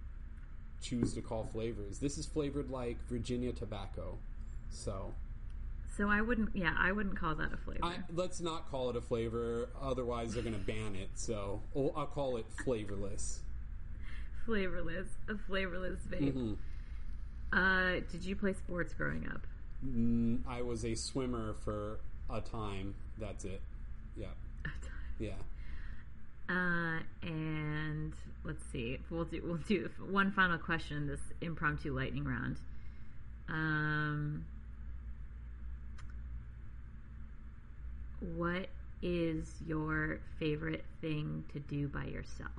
[0.83, 1.99] choose to call flavors.
[1.99, 4.19] This is flavored like Virginia tobacco.
[4.71, 5.15] So
[5.97, 8.97] so i wouldn't yeah i wouldn't call that a flavor I, let's not call it
[8.97, 11.09] a flavor, otherwise they're going to ban it.
[11.15, 13.41] So I'll call it flavorless.
[14.47, 16.57] flavorless a flavorless vape Mhm.
[17.53, 19.47] Uh did you play sports growing up
[19.85, 22.95] Mm, I was a swimmer for a time.
[23.19, 23.61] That's it.
[24.17, 24.27] Yeah.
[25.21, 25.33] Yeah.
[26.49, 28.13] Uh, and
[28.45, 29.01] let's see.
[29.11, 32.57] We'll do we'll do one final question in this impromptu lightning round.
[33.49, 34.45] Um,
[38.37, 38.69] what
[39.03, 42.53] is your favorite thing to do by yourself?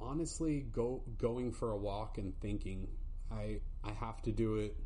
[0.00, 2.88] honestly, go going for a walk and thinking.
[3.32, 4.76] I I have to do it.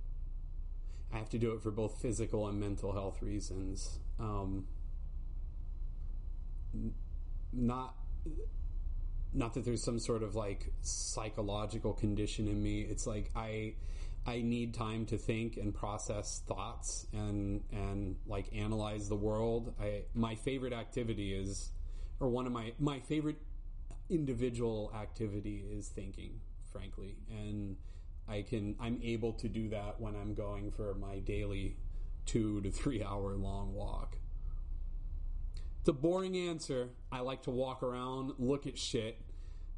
[1.12, 3.98] I have to do it for both physical and mental health reasons.
[4.18, 4.66] Um,
[7.52, 7.94] not
[9.32, 12.82] not that there's some sort of like psychological condition in me.
[12.82, 13.74] It's like I
[14.26, 19.74] I need time to think and process thoughts and and like analyze the world.
[19.80, 21.70] I my favorite activity is
[22.20, 23.38] or one of my my favorite
[24.08, 26.40] individual activity is thinking,
[26.72, 27.16] frankly.
[27.30, 27.76] And
[28.28, 31.76] I can I'm able to do that when I'm going for my daily
[32.26, 34.16] 2 to 3 hour long walk.
[35.80, 36.88] It's a boring answer.
[37.12, 39.18] I like to walk around, look at shit,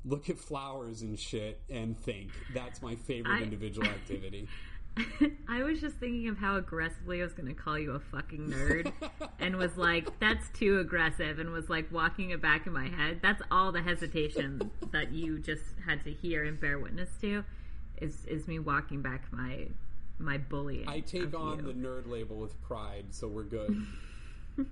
[0.04, 2.30] look at flowers and shit, and think.
[2.54, 4.48] That's my favorite I- individual activity.
[5.48, 8.48] I was just thinking of how aggressively I was going to call you a fucking
[8.48, 8.92] nerd
[9.38, 13.20] and was like, that's too aggressive and was like walking it back in my head.
[13.22, 17.44] That's all the hesitation that you just had to hear and bear witness to
[18.00, 19.66] is, is me walking back my
[20.18, 20.88] my bullying.
[20.88, 21.62] I take on you.
[21.62, 23.86] the nerd label with pride, so we're good.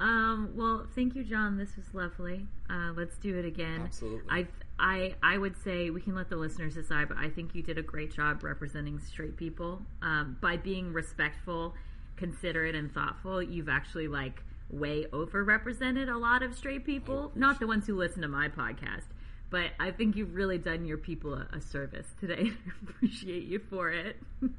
[0.00, 1.58] Um, well, thank you, John.
[1.58, 2.46] This was lovely.
[2.70, 3.82] Uh, let's do it again.
[3.84, 4.22] Absolutely.
[4.30, 4.46] I,
[4.78, 7.76] I, I would say we can let the listeners decide, but I think you did
[7.76, 11.74] a great job representing straight people um, by being respectful,
[12.16, 13.42] considerate, and thoughtful.
[13.42, 18.22] You've actually like way overrepresented a lot of straight people, not the ones who listen
[18.22, 19.04] to my podcast.
[19.50, 22.52] But I think you've really done your people a, a service today.
[22.66, 24.16] I appreciate you for it.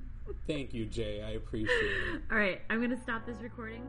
[0.48, 1.26] Thank you, Jaye.
[1.26, 2.22] I appreciate it.
[2.30, 3.84] All right, I'm going to stop this recording.